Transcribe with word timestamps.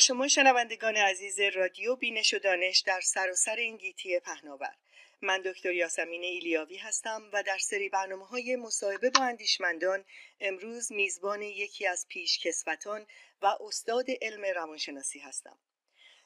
شما 0.00 0.28
شنوندگان 0.28 0.96
عزیز 0.96 1.40
رادیو 1.40 1.96
بینش 1.96 2.34
و 2.34 2.38
دانش 2.38 2.78
در 2.78 3.00
سراسر 3.00 3.56
این 3.56 3.76
گیتی 3.76 4.20
پهناور. 4.20 4.74
من 5.22 5.42
دکتر 5.42 5.72
یاسمین 5.72 6.22
ایلیاوی 6.22 6.76
هستم 6.76 7.30
و 7.32 7.42
در 7.42 7.58
سری 7.58 7.88
برنامه 7.88 8.26
های 8.26 8.56
مصاحبه 8.56 9.10
با 9.10 9.24
اندیشمندان 9.24 10.04
امروز 10.40 10.92
میزبان 10.92 11.42
یکی 11.42 11.86
از 11.86 12.06
پیش 12.08 12.38
کسوتان 12.38 13.06
و 13.42 13.46
استاد 13.60 14.06
علم 14.22 14.44
روانشناسی 14.44 15.18
هستم. 15.18 15.58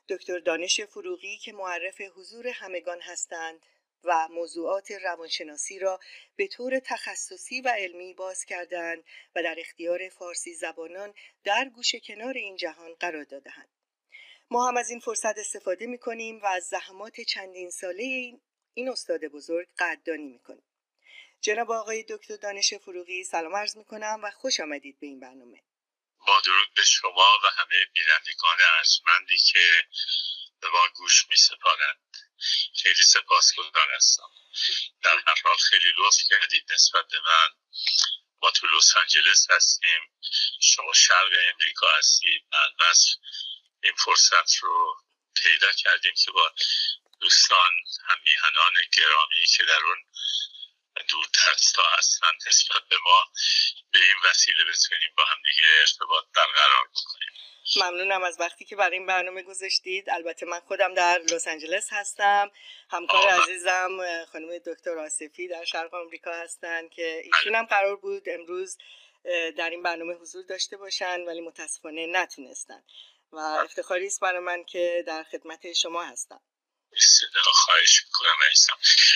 دکتر 0.09 0.39
دانش 0.39 0.81
فروغی 0.81 1.39
که 1.39 1.53
معرف 1.53 2.01
حضور 2.01 2.49
همگان 2.49 3.01
هستند 3.01 3.61
و 4.05 4.29
موضوعات 4.29 4.91
روانشناسی 4.91 5.79
را 5.79 6.01
به 6.37 6.47
طور 6.47 6.79
تخصصی 6.79 7.61
و 7.61 7.69
علمی 7.69 8.15
باز 8.15 8.45
کردند 8.45 9.05
و 9.35 9.43
در 9.43 9.57
اختیار 9.59 10.09
فارسی 10.09 10.55
زبانان 10.55 11.15
در 11.45 11.69
گوش 11.69 11.95
کنار 11.95 12.35
این 12.35 12.57
جهان 12.57 12.95
قرار 12.95 13.25
دادهاند. 13.25 13.69
ما 14.51 14.69
هم 14.69 14.77
از 14.77 14.91
این 14.91 15.01
فرصت 15.01 15.39
استفاده 15.39 15.87
می 15.87 15.99
کنیم 15.99 16.41
و 16.43 16.47
از 16.47 16.65
زحمات 16.65 17.21
چندین 17.21 17.71
ساله 17.71 18.03
این, 18.03 18.41
این 18.75 18.89
استاد 18.89 19.25
بزرگ 19.25 19.69
قدردانی 19.79 20.29
می 20.29 20.39
کنیم. 20.39 20.65
جناب 21.41 21.71
آقای 21.71 22.05
دکتر 22.09 22.37
دانش 22.37 22.75
فروغی 22.75 23.25
سلام 23.25 23.57
عرض 23.57 23.77
می 23.77 23.85
کنم 23.85 24.21
و 24.23 24.31
خوش 24.31 24.61
آمدید 24.61 25.01
به 25.01 25.07
این 25.07 25.21
برنامه. 25.21 25.63
با 26.27 26.41
درود 26.45 26.69
به 26.77 26.83
شما 26.83 27.39
و 27.45 27.47
همه 27.57 27.77
بینندگان 27.95 28.57
ارجمندی 28.79 29.37
که 29.37 29.61
به 30.65 30.71
ما 30.71 30.89
گوش 30.89 31.27
می 31.31 31.37
سپارند. 31.37 32.17
خیلی 32.83 33.03
سپاسگزار 33.03 33.95
هستم 33.97 34.31
در 35.03 35.19
هر 35.27 35.35
حال 35.45 35.57
خیلی 35.57 35.93
لطف 35.99 36.19
کردید 36.31 36.73
نسبت 36.73 37.09
به 37.09 37.21
من. 37.21 37.49
ما 38.43 38.51
تو 38.51 38.67
لس 38.67 38.97
آنجلس 38.97 39.51
هستیم. 39.51 40.01
شما 40.61 40.93
شرق 40.93 41.33
امریکا 41.53 41.87
هستید. 41.99 42.43
بس 42.81 43.07
این 43.83 43.95
فرصت 44.05 44.57
رو 44.63 44.97
پیدا 45.35 45.73
کردیم 45.73 46.15
که 46.25 46.31
با 46.31 46.55
دوستان 47.21 47.73
هم 48.09 48.19
میهنان 48.25 48.75
گرامی 48.93 49.47
که 49.47 49.65
در 49.65 49.83
اون 49.85 50.07
دور 51.09 51.27
ها 51.77 51.97
هستن 51.99 52.33
نسبت 52.47 52.89
به 52.89 52.99
ما 53.05 53.33
به 53.93 53.99
این 53.99 54.17
وسیله 54.25 54.65
بتونیم 54.65 55.11
با 55.17 55.25
هم 55.25 55.43
دیگه 55.45 55.65
ارتباط 55.81 56.25
برقرار 56.35 56.89
بکنیم. 56.89 57.44
ممنونم 57.77 58.23
از 58.23 58.41
وقتی 58.41 58.65
که 58.65 58.77
برای 58.77 58.97
این 58.99 59.07
برنامه 59.07 59.43
گذاشتید. 59.43 60.11
البته 60.11 60.47
من 60.47 60.61
خودم 60.61 60.95
در 60.95 61.19
لس 61.19 61.49
آنجلس 61.49 61.89
هستم. 61.93 62.51
همکار 62.91 63.29
عزیزم 63.29 64.25
خانم 64.33 64.59
دکتر 64.59 64.99
آصفی 64.99 65.49
در 65.49 65.65
شرق 65.65 65.95
آمریکا 65.95 66.33
هستن 66.33 66.89
که 66.89 67.23
ایشون 67.25 67.55
هم 67.55 67.65
قرار 67.65 67.97
بود 67.97 68.29
امروز 68.29 68.79
در 69.57 69.71
این 69.71 69.83
برنامه 69.83 70.15
حضور 70.15 70.45
داشته 70.45 70.77
باشن 70.77 71.21
ولی 71.21 71.41
متاسفانه 71.41 72.07
نتونستن. 72.07 72.85
و 73.33 73.39
افتخاری 73.39 74.07
است 74.07 74.21
برای 74.21 74.41
من 74.41 74.65
که 74.65 75.05
در 75.07 75.23
خدمت 75.23 75.73
شما 75.73 76.05
هستم. 76.05 76.41
خواهش 77.45 78.07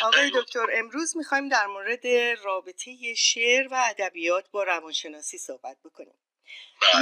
آقای 0.02 0.30
دکتر 0.34 0.66
امروز 0.72 1.16
می‌خوایم 1.16 1.48
در 1.48 1.66
مورد 1.66 2.06
رابطه 2.44 3.14
شعر 3.14 3.68
و 3.70 3.84
ادبیات 3.88 4.50
با 4.50 4.62
روانشناسی 4.62 5.38
صحبت 5.38 5.76
بکنیم. 5.84 6.14
بله. 6.14 6.27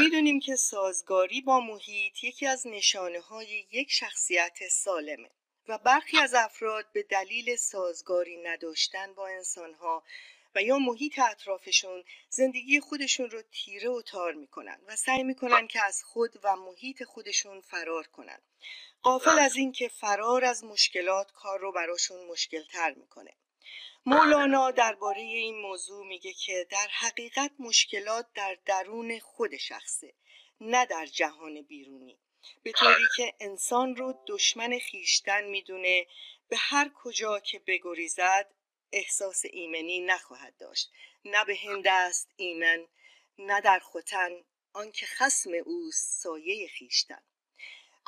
می‌دونیم 0.00 0.40
که 0.40 0.56
سازگاری 0.56 1.40
با 1.40 1.60
محیط 1.60 2.24
یکی 2.24 2.46
از 2.46 2.66
نشانه 2.66 3.20
های 3.20 3.66
یک 3.70 3.90
شخصیت 3.90 4.68
سالمه 4.70 5.30
و 5.68 5.78
برخی 5.78 6.18
از 6.18 6.34
افراد 6.34 6.86
به 6.92 7.02
دلیل 7.02 7.56
سازگاری 7.56 8.36
نداشتن 8.36 9.14
با 9.14 9.28
انسانها 9.28 10.04
و 10.54 10.62
یا 10.62 10.78
محیط 10.78 11.18
اطرافشون 11.18 12.04
زندگی 12.28 12.80
خودشون 12.80 13.30
رو 13.30 13.42
تیره 13.42 13.90
و 13.90 14.02
تار 14.02 14.32
می‌کنن 14.32 14.80
و 14.86 14.96
سعی 14.96 15.22
می‌کنن 15.22 15.66
که 15.66 15.84
از 15.84 16.02
خود 16.04 16.40
و 16.42 16.56
محیط 16.56 17.04
خودشون 17.04 17.60
فرار 17.60 18.06
کنن. 18.06 18.38
قافل 19.02 19.30
بله. 19.30 19.42
از 19.42 19.56
اینکه 19.56 19.88
فرار 19.88 20.44
از 20.44 20.64
مشکلات 20.64 21.32
کار 21.32 21.60
رو 21.60 21.72
براشون 21.72 22.26
مشکل 22.26 22.62
تر 22.72 22.94
می‌کنه. 22.94 23.32
مولانا 24.06 24.70
درباره 24.70 25.20
این 25.20 25.58
موضوع 25.60 26.06
میگه 26.06 26.32
که 26.32 26.66
در 26.70 26.88
حقیقت 26.90 27.50
مشکلات 27.58 28.26
در 28.34 28.58
درون 28.66 29.18
خود 29.18 29.56
شخصه 29.56 30.14
نه 30.60 30.86
در 30.86 31.06
جهان 31.06 31.62
بیرونی. 31.62 32.18
به 32.62 32.72
طوری 32.72 32.94
بله. 32.94 33.08
که 33.16 33.34
انسان 33.40 33.96
رو 33.96 34.24
دشمن 34.26 34.78
خیشتن 34.78 35.44
می‌دونه 35.44 36.06
به 36.48 36.56
هر 36.56 36.90
کجا 36.94 37.40
که 37.40 37.58
بگریزد 37.58 38.54
احساس 38.92 39.42
ایمنی 39.50 40.00
نخواهد 40.00 40.56
داشت. 40.56 40.90
نه 41.24 41.44
به 41.44 41.56
هند 41.62 41.88
است 41.88 42.28
ایمن 42.36 42.86
نه 43.38 43.60
در 43.60 43.78
خوتن 43.78 44.30
آنکه 44.72 45.06
خسم 45.06 45.50
اوست 45.64 46.22
سایه 46.22 46.68
خیشتن. 46.68 47.22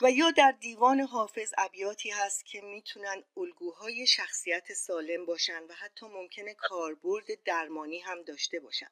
و 0.03 0.11
یا 0.11 0.31
در 0.31 0.53
دیوان 0.53 1.01
حافظ 1.01 1.53
ابیاتی 1.59 2.11
هست 2.11 2.47
که 2.47 2.61
می‌تونن 2.61 3.25
الگوهای 3.37 4.07
شخصیت 4.07 4.73
سالم 4.73 5.27
باشن 5.27 5.63
و 5.63 5.75
حتی 5.75 6.07
ممکنه 6.07 6.55
کاربرد 6.55 7.43
درمانی 7.45 7.99
هم 7.99 8.23
داشته 8.23 8.61
باشن 8.61 8.91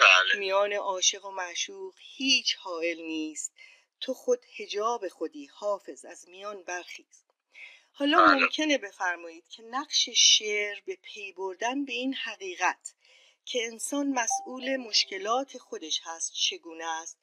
بله. 0.00 0.38
میان 0.38 0.72
عاشق 0.72 1.24
و 1.24 1.30
معشوق 1.30 1.94
هیچ 1.98 2.56
حائل 2.56 2.96
نیست 2.96 3.52
تو 4.00 4.14
خود 4.14 4.44
هجاب 4.56 5.08
خودی 5.08 5.46
حافظ 5.46 6.04
از 6.04 6.28
میان 6.28 6.62
برخیز 6.62 7.24
حالا 7.92 8.26
بله. 8.26 8.34
ممکنه 8.34 8.78
بفرمایید 8.78 9.48
که 9.48 9.62
نقش 9.62 10.08
شعر 10.08 10.80
به 10.86 10.98
پی 11.02 11.32
بردن 11.32 11.84
به 11.84 11.92
این 11.92 12.14
حقیقت 12.14 12.94
که 13.44 13.66
انسان 13.72 14.08
مسئول 14.08 14.76
مشکلات 14.76 15.58
خودش 15.58 16.00
هست 16.04 16.32
چگونه 16.32 16.84
است 17.02 17.18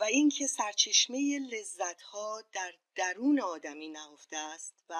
و 0.00 0.04
اینکه 0.04 0.46
سرچشمه 0.46 1.38
لذت 1.52 2.02
ها 2.02 2.44
در 2.52 2.74
درون 2.94 3.40
آدمی 3.40 3.88
نهفته 3.88 4.36
است 4.36 4.84
و 4.88 4.94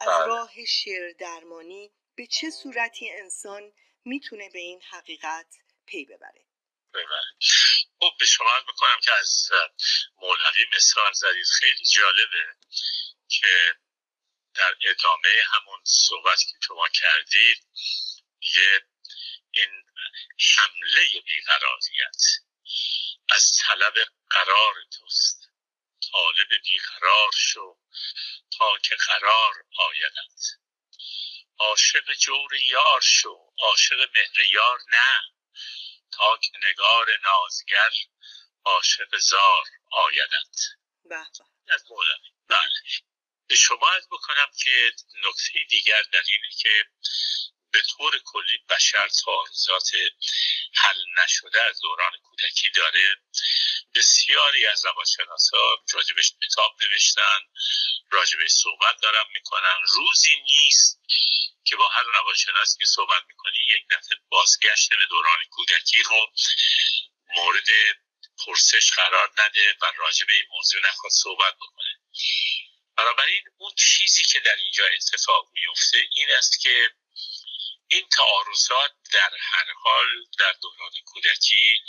از 0.00 0.08
بله. 0.08 0.26
راه 0.26 0.64
شعر 0.64 1.12
درمانی 1.12 1.92
به 2.16 2.26
چه 2.26 2.50
صورتی 2.50 3.10
انسان 3.10 3.72
می‌تونه 4.04 4.50
به 4.50 4.58
این 4.58 4.82
حقیقت 4.82 5.54
پی 5.86 6.04
ببره؟ 6.04 6.46
خب 8.00 8.12
به 8.20 8.26
شما 8.26 8.50
بکنم 8.68 9.00
که 9.04 9.12
از 9.20 9.48
مولوی 10.16 10.64
مثال 10.76 11.12
زدید 11.12 11.46
خیلی 11.46 11.84
جالبه 11.84 12.56
که 13.28 13.74
در 14.54 14.74
ادامه 14.84 15.42
همون 15.52 15.80
صحبت 15.84 16.38
که 16.38 16.58
شما 16.66 16.88
کردید 16.88 17.66
یه 18.40 18.80
این 19.50 19.84
حمله 20.56 21.20
بیقراریت 21.26 22.22
از 23.30 23.52
طلب 23.62 23.94
قرار 24.30 24.74
توست. 24.90 25.48
طالب 26.12 26.48
بیقرار 26.64 27.32
شو 27.36 27.78
تا 28.58 28.78
که 28.78 28.96
قرار 28.96 29.54
آیدت. 29.78 30.42
عاشق 31.58 32.12
جور 32.12 32.54
یار 32.54 33.00
شو 33.00 33.52
عاشق 33.58 34.10
مهر 34.14 34.46
یار 34.52 34.80
نه. 34.88 35.22
تا 36.12 36.36
که 36.36 36.58
نگار 36.70 37.06
نازگر 37.24 37.90
عاشق 38.64 39.18
زار 39.18 39.66
آیدت. 39.90 40.56
از 41.68 41.84
مولوی. 41.90 42.30
بله. 42.48 42.70
به 43.46 43.56
شما 43.56 43.88
از 43.88 44.08
بکنم 44.08 44.50
که 44.64 44.92
نکته 45.24 45.64
دیگر 45.68 46.02
در 46.02 46.22
اینه 46.28 46.48
که 46.58 46.84
به 47.76 47.82
طور 47.82 48.20
کلی 48.24 48.58
بشر 48.68 49.08
تعارضات 49.08 49.90
حل 50.74 51.04
نشده 51.24 51.62
از 51.62 51.80
دوران 51.80 52.12
کودکی 52.22 52.70
داره. 52.70 53.16
بسیاری 53.94 54.66
از 54.66 54.84
روانشناسا 54.84 55.84
راجبش 55.92 56.32
کتاب 56.42 56.76
نوشتن 56.82 57.40
راجبش 58.10 58.50
صحبت 58.50 59.00
دارم 59.02 59.26
می‌کنن. 59.34 59.78
روزی 59.86 60.36
نیست 60.40 61.00
که 61.64 61.76
با 61.76 61.88
هر 61.88 62.02
روانشناس 62.02 62.76
که 62.78 62.84
صحبت 62.84 63.22
می‌کنی 63.28 63.58
یک 63.58 63.84
دفعه 63.90 64.18
بازگشت 64.28 64.94
به 64.94 65.06
دوران 65.06 65.38
کودکی 65.50 66.02
رو 66.02 66.32
مورد 67.36 67.68
پرسش 68.46 68.92
قرار 68.92 69.32
نده 69.38 69.76
و 69.82 69.92
راجب 69.96 70.26
این 70.30 70.44
موضوع 70.50 70.80
نخواد 70.88 71.12
صحبت 71.12 71.54
بکنه. 71.54 72.00
بنابراین 72.96 73.44
اون 73.58 73.72
چیزی 73.74 74.24
که 74.24 74.40
در 74.40 74.56
اینجا 74.56 74.84
اتفاق 74.86 75.50
میفته 75.54 76.08
این 76.12 76.30
است 76.30 76.60
که 76.60 76.90
این 77.96 78.08
تعارضات 78.08 78.92
در 79.12 79.30
هر 79.40 79.72
حال 79.76 80.06
در 80.38 80.52
دوران 80.52 80.92
کودکی 81.04 81.80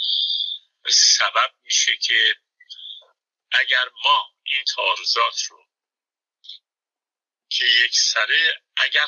سبب 0.90 1.54
میشه 1.64 1.98
که 1.98 2.36
اگر 3.52 3.90
ما 4.04 4.34
این 4.44 4.64
تعارضات 4.76 5.44
رو 5.50 5.66
که 7.50 7.66
یک 7.66 8.00
سره 8.00 8.62
اگر 8.78 9.08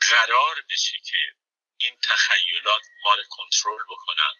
قرار 0.00 0.64
بشه 0.70 0.98
که 1.04 1.18
این 1.76 1.98
تخیلات 2.02 2.82
ما 3.04 3.14
رو 3.14 3.22
کنترل 3.30 3.84
بکنن 3.90 4.34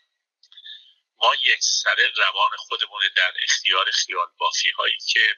ما 1.18 1.34
یک 1.42 1.60
سره 1.60 2.12
روان 2.16 2.56
خودمون 2.56 3.02
در 3.16 3.34
اختیار 3.42 3.90
خیال 3.90 4.26
بافی 4.38 4.70
هایی 4.70 4.98
که 5.08 5.36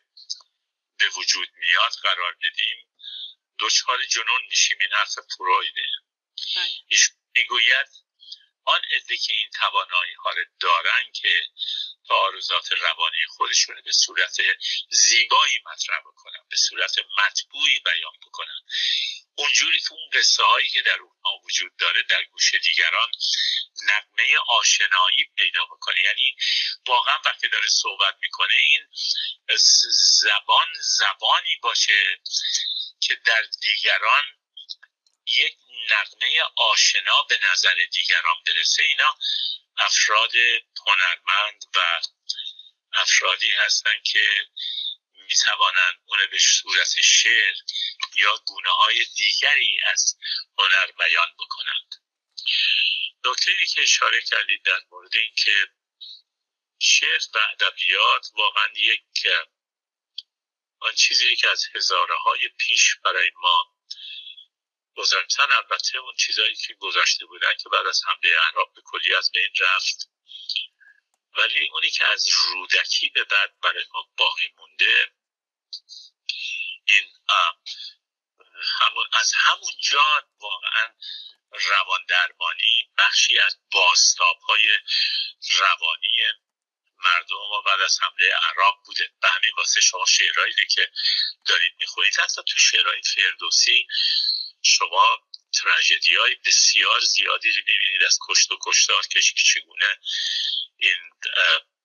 به 0.99 1.09
وجود 1.09 1.49
میاد 1.55 1.93
قرار 2.03 2.37
بدیم 2.43 2.89
دچار 3.59 4.05
جنون 4.05 4.43
میشیم. 4.51 4.79
این 4.81 4.93
حرف 4.93 5.19
فرویده. 5.37 5.87
بله. 6.57 6.99
می‌گوید 7.37 7.87
آن 8.65 8.81
عده 8.97 9.17
که 9.17 9.33
این 9.33 9.51
توانایی 9.51 10.15
ها 10.15 10.31
رو 10.31 10.45
دارن 10.61 11.13
که 11.13 11.47
تعارضات 12.09 12.73
روانی 12.73 13.27
خودشون 13.29 13.81
به 13.85 13.93
صورت 13.93 14.37
زیبایی 14.91 15.59
مطرح 15.67 16.01
بکنن 16.01 16.41
به 16.51 16.57
صورت 16.57 16.95
مطبوعی 17.19 17.79
بیان 17.79 18.13
بکنن 18.27 18.61
اونجوری 19.35 19.81
که 19.81 19.93
اون 19.93 20.11
قصه 20.13 20.43
هایی 20.43 20.69
که 20.69 20.83
در 20.83 20.99
اونها 20.99 21.41
وجود 21.45 21.77
داره 21.77 22.03
در 22.03 22.25
گوش 22.25 22.55
دیگران 22.55 23.09
نقمه 23.83 24.39
آشنایی 24.49 25.25
پیدا 25.37 25.65
بکنه 25.65 26.03
یعنی 26.03 26.37
واقعا 26.87 27.19
وقتی 27.25 27.49
داره 27.49 27.69
صحبت 27.69 28.17
می‌کنه 28.21 28.55
این 28.55 28.87
زبان 30.21 30.69
زبانی 30.81 31.57
باشه 31.63 32.21
که 33.01 33.15
در 33.15 33.43
دیگران 33.61 34.25
یک 35.27 35.57
نقمه 35.91 36.43
آشنا 36.57 37.23
به 37.23 37.41
نظر 37.53 37.75
دیگران 37.93 38.37
برسه. 38.47 38.83
اینا 38.83 39.17
افراد 39.79 40.33
هنرمند 40.87 41.65
و 41.75 42.01
افرادی 42.93 43.51
هستند 43.51 44.03
که 44.03 44.47
می‌توانند 45.29 45.95
اون 46.07 46.19
به 46.31 46.39
صورت 46.39 47.01
شعر 47.01 47.55
یا 48.15 48.37
گونه 48.47 48.71
های 48.71 49.05
دیگری 49.17 49.79
از 49.87 50.17
هنر 50.59 50.87
بیان 50.99 51.35
بکنند. 51.39 51.95
نکته 53.25 53.67
که 53.67 53.83
اشاره 53.83 54.23
کردید 54.23 54.63
در 54.63 54.81
مورد 54.91 55.17
اینکه 55.17 55.69
شعر 56.79 57.21
و 57.35 57.39
ادبیات 57.39 58.27
واقعا 58.35 58.69
یک 58.75 59.03
آن 60.81 60.95
چیزی 60.95 61.37
که 61.37 61.49
از 61.49 61.65
هزاره 61.75 62.17
های 62.19 62.49
پیش 62.49 62.97
برای 63.05 63.31
ما 63.35 63.72
گذاشتن 64.97 65.47
البته 65.51 65.99
اون 65.99 66.15
چیزهایی 66.17 66.57
که 66.57 66.75
گذاشته 66.75 67.27
بودن 67.27 67.55
که 67.63 67.69
بعد 67.69 67.87
از 67.87 68.03
حمله 68.07 68.37
اعراب 68.41 68.73
به 68.75 68.83
کلی 68.85 69.15
از 69.15 69.31
بین 69.33 69.51
رفت. 69.61 70.09
ولی 71.37 71.69
اونی 71.69 71.91
که 71.91 72.07
از 72.07 72.29
رودکی 72.29 73.09
به 73.09 73.25
بعد 73.25 73.61
برای 73.63 73.85
ما 73.95 74.09
باقی 74.17 74.55
مونده 74.57 75.13
این 76.85 77.05
همون 78.81 79.07
از 79.13 79.33
همون 79.37 79.73
جا 79.81 80.29
واقعا 80.41 80.89
روان 81.53 82.01
درمانی 82.09 82.91
بخشی 82.99 83.39
از 83.39 83.59
باستاب 83.73 84.39
های 84.39 84.79
روانی 85.59 86.19
مردم 87.05 87.37
ما 87.37 87.63
بعد 87.63 87.81
از 87.81 87.99
حمله 88.03 88.35
عراق 88.35 88.75
بوده. 88.87 89.11
به 89.23 89.29
همین 89.29 89.51
واسه 89.57 89.81
شما 89.81 90.05
شعرهایی 90.07 90.67
که 90.71 90.93
دارید 91.47 91.75
می‌خونید. 91.79 92.21
حتی 92.21 92.43
تو 92.43 92.59
شعرهای 92.59 93.03
فردوسی 93.03 93.87
شما 94.63 95.29
تراژدی 95.53 96.17
های 96.17 96.35
بسیار 96.35 97.01
زیادی 97.01 97.53
رو 97.53 97.63
می‌بینید 97.67 98.03
از 98.07 98.19
کشت 98.29 98.53
و 98.53 98.59
کشتار 98.67 99.07
که 99.07 99.21
چگونه 99.23 99.99
این 100.77 101.11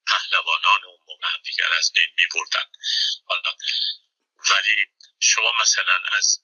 پهلوانان 0.07 0.83
و 0.83 0.97
موقع 1.07 1.27
دیگر 1.43 1.73
از 1.77 1.91
بین 1.93 2.09
میبردن. 2.17 2.71
حالا 3.25 3.55
ولی 4.49 4.85
شما 5.19 5.53
مثلا 5.61 5.99
از 6.17 6.43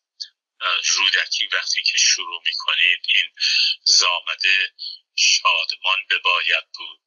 رودکی 0.88 1.47
وقتی 1.47 1.83
که 1.83 1.97
شروع 1.97 2.41
می‌کنید 2.45 3.00
این 3.07 3.31
زامده 3.83 4.74
شادمان 5.15 6.06
به 6.09 6.18
باید 6.18 6.71
بود؟ 6.77 7.00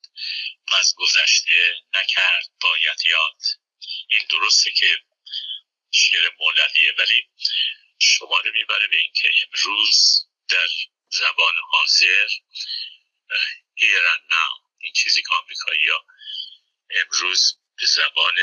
و 0.72 0.76
از 0.76 0.94
گذشته 0.96 1.74
نکرد 1.94 2.48
باید 2.60 3.06
یاد؟ 3.06 3.42
این 4.08 4.26
درسته 4.30 4.70
که 4.70 4.98
شعر 5.90 6.30
مولویه 6.38 6.94
ولی 6.98 7.28
شما 7.98 8.40
رو 8.40 8.52
می‌بره 8.52 8.88
به 8.88 8.96
اینکه 8.96 9.30
امروز 9.46 10.26
در 10.48 10.68
زبان 11.08 11.54
حاضر 11.70 12.28
here 13.76 14.16
این 14.78 14.92
چیزی 14.92 15.22
که 15.22 15.28
آمریکایی 15.34 15.88
ها 15.88 16.04
امروز 16.90 17.58
به 17.76 17.86
زبان 17.86 18.34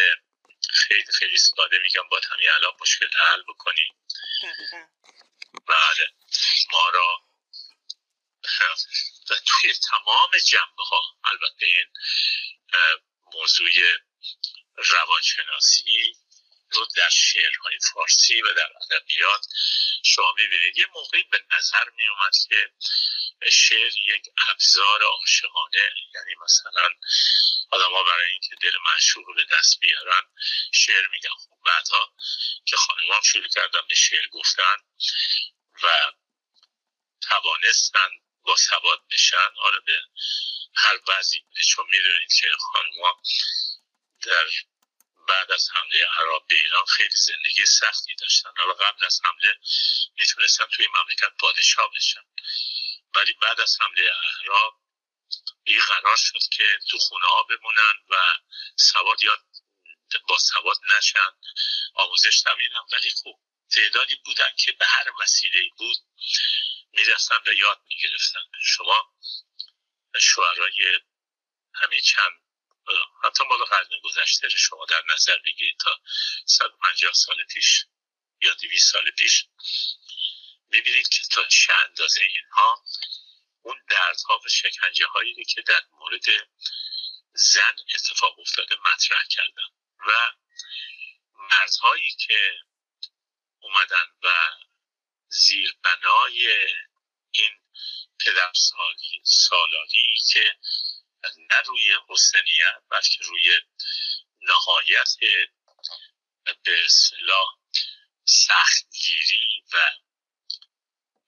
خیلی 0.70 1.12
خیلی 1.20 1.38
ساده 1.38 1.78
میگم 1.80 2.08
با 2.12 2.22
همین 2.32 2.50
الان 2.50 2.74
مشکل 2.82 3.08
حل 3.18 3.44
بکنیم. 3.44 3.94
بله. 5.68 6.10
ما 6.72 6.90
را 6.90 7.22
و 9.30 9.36
توی 9.46 9.74
تمام 9.74 10.32
جنبه 10.46 10.84
ها 10.90 11.02
البته 11.24 11.66
این 11.66 11.88
موضوع 13.34 13.72
روانشناسی 14.76 16.16
رو 16.74 16.88
در 16.96 17.10
شعرهای 17.10 17.78
فارسی 17.94 18.42
و 18.42 18.54
در 18.54 18.70
ادبیات 18.82 19.46
شما 20.06 20.34
می‌بینید. 20.38 20.78
یه 20.78 20.88
موقعی 20.94 21.24
به 21.24 21.46
نظر 21.52 21.90
میومد 21.90 22.34
که 22.50 22.72
شعر 23.52 23.92
یک 23.98 24.24
ابزار 24.50 25.04
عاشقانه 25.04 25.90
یعنی 26.16 26.36
مثلا 26.44 26.90
آدم 27.70 27.92
ها 27.92 28.04
برای 28.04 28.32
اینکه 28.32 28.56
دل 28.62 28.78
معشوق 28.86 29.36
به 29.36 29.46
دست 29.52 29.80
بیارن 29.80 30.22
شعر 30.74 31.08
میگن. 31.08 31.30
خب 31.30 31.58
بعدها 31.66 32.14
که 32.66 32.76
خانمان 32.76 33.22
شروع 33.22 33.48
کردن 33.48 33.82
به 33.90 33.96
شعر 33.96 34.28
گفتن 34.28 34.78
و 35.84 36.12
توانستن 37.22 38.10
با 38.44 38.56
ثبات 38.56 39.00
بشن 39.12 39.50
حالا 39.56 39.80
به 39.86 40.00
هر 40.76 40.98
بعضی 40.98 41.40
بوده 41.40 41.64
چون 41.64 41.86
می‌دونید 41.90 42.34
که 42.42 42.52
خانما 42.60 43.22
در 44.22 44.46
بعد 45.30 45.52
از 45.52 45.70
حمله 45.74 46.06
عرب 46.06 46.48
به 46.48 46.56
ایران 46.56 46.86
خیلی 46.86 47.18
زندگی 47.18 47.66
سختی 47.66 48.16
داشتن. 48.16 48.50
حالا 48.58 48.74
قبل 48.74 49.06
از 49.06 49.22
حمله 49.26 49.58
می‌تونستن 50.16 50.66
توی 50.66 50.88
مملکت 50.88 51.38
پادشاه 51.40 51.92
بشن. 51.96 52.26
ولی 53.16 53.34
بعد 53.34 53.62
از 53.62 53.78
حمله 53.82 54.10
عرب 54.10 54.74
این 55.64 55.80
قرار 55.80 56.18
شد 56.18 56.42
که 56.52 56.80
تو 56.90 56.98
خونه 56.98 57.28
ها 57.28 57.44
بمونن 57.44 57.94
و 58.10 58.16
سواد 58.76 59.24
یاد 59.24 59.40
با 60.28 60.38
سواد 60.38 60.78
نشن. 60.98 61.32
آموزش 61.94 62.48
نبینن 62.48 62.82
ولی 62.92 63.10
خوب 63.10 63.40
تعدادی 63.72 64.16
بودن 64.16 64.56
که 64.58 64.72
به 64.72 64.86
هر 64.86 65.06
وسیله 65.22 65.70
بود 65.78 65.98
می‌رسن 66.92 67.40
و 67.48 67.54
یاد 67.54 67.82
می‌گرفتن. 67.90 68.40
شما 68.64 69.14
شعرهای 70.20 71.00
همین 71.74 72.02
چند 72.02 72.43
حتی 73.24 73.44
مال 73.44 73.66
قرن 73.66 74.00
گذشته 74.04 74.50
شما 74.50 74.86
در 74.86 75.04
نظر 75.14 75.38
بگیرید 75.46 75.78
تا 75.80 76.00
150 76.46 77.14
سال 77.14 77.44
پیش 77.44 77.86
یا 78.42 78.54
200 78.54 78.92
سال 78.92 79.12
پیش 79.12 79.46
می‌بینید 80.70 81.08
که 81.08 81.26
تا 81.32 81.44
چه 81.48 81.74
اندازه 81.74 82.22
اینها 82.24 82.84
اون 83.62 83.86
دردها 83.90 84.42
و 84.46 84.50
شکنجه 84.50 85.06
هایی 85.08 85.46
که 85.46 85.62
در 85.62 85.82
مورد 85.92 86.26
زن 87.34 87.76
اتفاق 87.96 88.40
افتاده 88.40 88.76
مطرح 88.76 89.24
کردن 89.30 89.68
و 90.08 90.32
مردهایی 91.36 92.12
که 92.12 92.60
اومدن 93.60 94.06
و 94.24 94.30
زیر 95.28 95.76
بنای 95.84 96.68
این 97.32 97.52
پدر 98.20 98.52
سالاری 99.24 100.20
که 100.32 100.58
نه 101.38 101.62
روی 101.68 101.98
حسنیت 102.10 102.84
بلکه 102.90 103.24
روی 103.24 103.62
نهایت 104.42 105.08
به 106.64 106.86
اصطلاح 106.86 107.58
سختگیری 108.26 109.64
و 109.74 109.78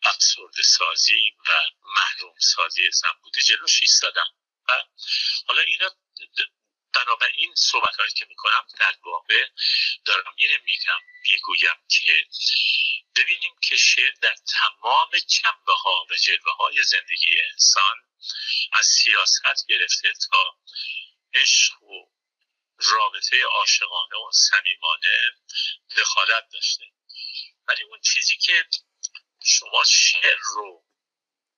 افسرده 0.03 0.63
سازی 0.63 1.31
و 1.49 1.51
محروم 1.95 2.35
سازی 2.39 2.91
زن 2.91 3.19
بوده 3.23 3.41
جلوش 3.41 3.81
ایستادم 3.81 4.27
و 4.69 4.83
حالا 5.47 5.61
اینا 5.61 5.89
بنابراین 6.93 7.55
صحبت 7.55 7.95
هایی 7.95 8.11
که 8.11 8.25
می‌کنم 8.25 8.67
در 8.79 8.95
واقع 9.03 9.49
دارم 10.05 10.33
اینه 10.37 10.59
میگم 10.65 10.99
می‌گویم 11.29 11.75
که 11.89 12.27
ببینیم 13.15 13.55
که 13.61 13.77
شعر 13.77 14.13
در 14.21 14.35
تمام 14.35 15.09
جنبه 15.27 15.73
ها 15.73 16.07
و 16.09 16.15
جلوه 16.15 16.53
های 16.59 16.83
زندگی 16.83 17.41
انسان 17.51 18.04
از 18.73 18.85
سیاست 18.85 19.67
گرفته 19.67 20.13
تا 20.31 20.57
عشق 21.33 21.83
و 21.83 22.09
رابطه 22.77 23.43
عاشقانه 23.43 24.15
و 24.15 24.31
صمیمانه 24.31 25.31
دخالت 25.97 26.49
داشته. 26.53 26.85
ولی 27.67 27.83
اون 27.83 27.99
چیزی 28.01 28.37
که 28.37 28.65
شما 29.45 29.83
شعر 29.83 30.37
رو 30.55 30.85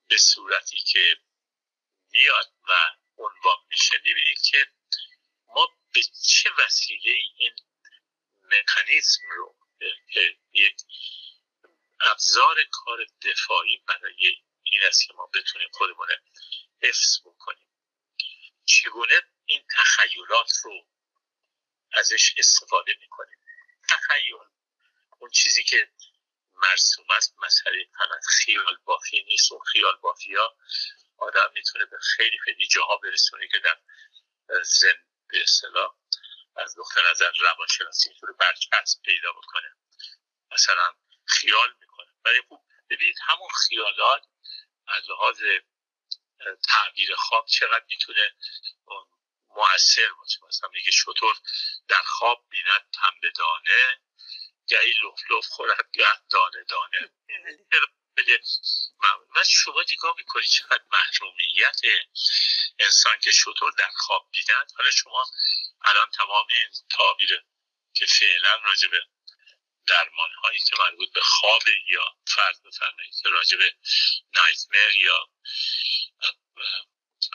به 0.08 0.18
صورتی 0.18 0.78
که 0.78 1.18
میاد 2.12 2.54
و 2.70 2.74
عنوان 3.18 3.58
میشه 3.70 4.02
می‌بینید 4.04 4.42
که 4.42 4.68
ما 5.48 5.68
به 5.94 6.02
چه 6.28 6.50
وسیله 6.58 7.12
این 7.38 7.56
مکانیزم 8.44 9.24
رو 9.38 9.56
که 10.14 10.38
یک 10.54 10.76
ابزار 12.00 12.64
کار 12.72 13.06
دفاعی 13.22 13.78
برای 13.88 14.36
این 14.64 14.82
است 14.88 15.08
که 15.08 15.14
ما 15.14 15.30
بتونیم 15.34 15.70
خودمون 15.74 16.08
حفظ 16.84 17.20
بکنیم. 17.26 17.68
چگونه 18.66 19.22
این 19.46 19.66
تخیلات 19.78 20.52
رو 20.64 20.88
ازش 21.94 22.34
استفاده 22.38 22.98
می‌کنیم؟ 23.00 23.38
تخیل 23.90 24.36
اون 25.20 25.30
چیزی 25.30 25.64
که 25.64 25.92
مرسوم 26.56 27.06
است 27.12 27.36
مسئله 27.38 27.90
فقط 27.98 28.22
خیال 28.30 28.78
بافی 28.86 29.24
نیست. 29.24 29.52
اون 29.52 29.62
خیال 29.62 29.96
بافی 29.98 30.36
ها 30.36 30.58
آدم 31.18 31.52
می‌تونه 31.54 31.86
به 31.86 31.98
خیلی 32.02 32.40
خیلی 32.40 32.68
جاها 32.68 32.98
برسونه 32.98 33.48
که 33.48 33.60
در 33.60 33.80
زن 34.64 35.06
به 35.28 35.42
اصطلاح 35.42 35.96
از 36.56 36.80
نقطه 36.80 37.12
نظر 37.12 37.32
روانشناسی 37.40 38.10
اینطور 38.10 38.34
برچسب 38.34 39.02
پیدا 39.02 39.32
بکنه. 39.32 39.76
مثلا 40.52 40.94
خیال 41.26 41.76
می‌کنه. 41.80 42.14
ولی 42.26 42.42
خوب 42.48 42.66
ببینید 42.90 43.16
همون 43.22 43.50
خیالات 43.68 44.24
از 44.88 45.10
لحاظ 45.10 45.42
تعبیر 46.64 47.16
خواب 47.16 47.46
چقدر 47.46 47.86
می‌تونه 47.90 48.34
مؤثر 49.50 50.14
باشه. 50.14 50.40
مثلا 50.48 50.70
میگه 50.74 50.92
شطور 50.92 51.36
در 51.88 52.02
خواب 52.02 52.46
بیند 52.50 52.90
به 53.22 53.32
دانه 53.32 54.02
گهی 54.68 54.92
لف 54.92 55.32
لف 55.32 55.46
خورد 55.46 55.90
گه 55.94 56.20
دانه 56.30 56.64
دانه. 56.70 57.10
بده 58.18 58.40
و 59.36 59.44
شما 59.44 59.84
نگاه 59.92 60.14
می‌کنی 60.18 60.48
چقدر 60.48 60.84
محرومیت 60.92 61.82
انسان 62.80 63.20
که 63.20 63.32
شطور 63.32 63.74
در 63.78 63.92
خواب 63.96 64.30
دیدن 64.32 64.66
حالا 64.78 64.92
شما 64.92 65.26
الان 65.82 66.12
تمام 66.12 66.48
این 66.50 66.70
تعبیر 66.90 67.44
که 67.94 68.06
فعلا 68.06 68.56
راجع 68.56 68.88
به 68.88 69.04
درمان 69.88 70.30
هایی 70.44 70.60
که 70.60 70.76
مربوط 70.80 71.14
به 71.14 71.22
خواب 71.22 71.62
یا 71.90 72.16
فرض 72.28 72.62
بفرمایید 72.62 73.14
که 73.24 73.30
راجع 73.30 73.58
به 73.58 73.76
نایتمر 74.36 74.96
یا 74.96 75.30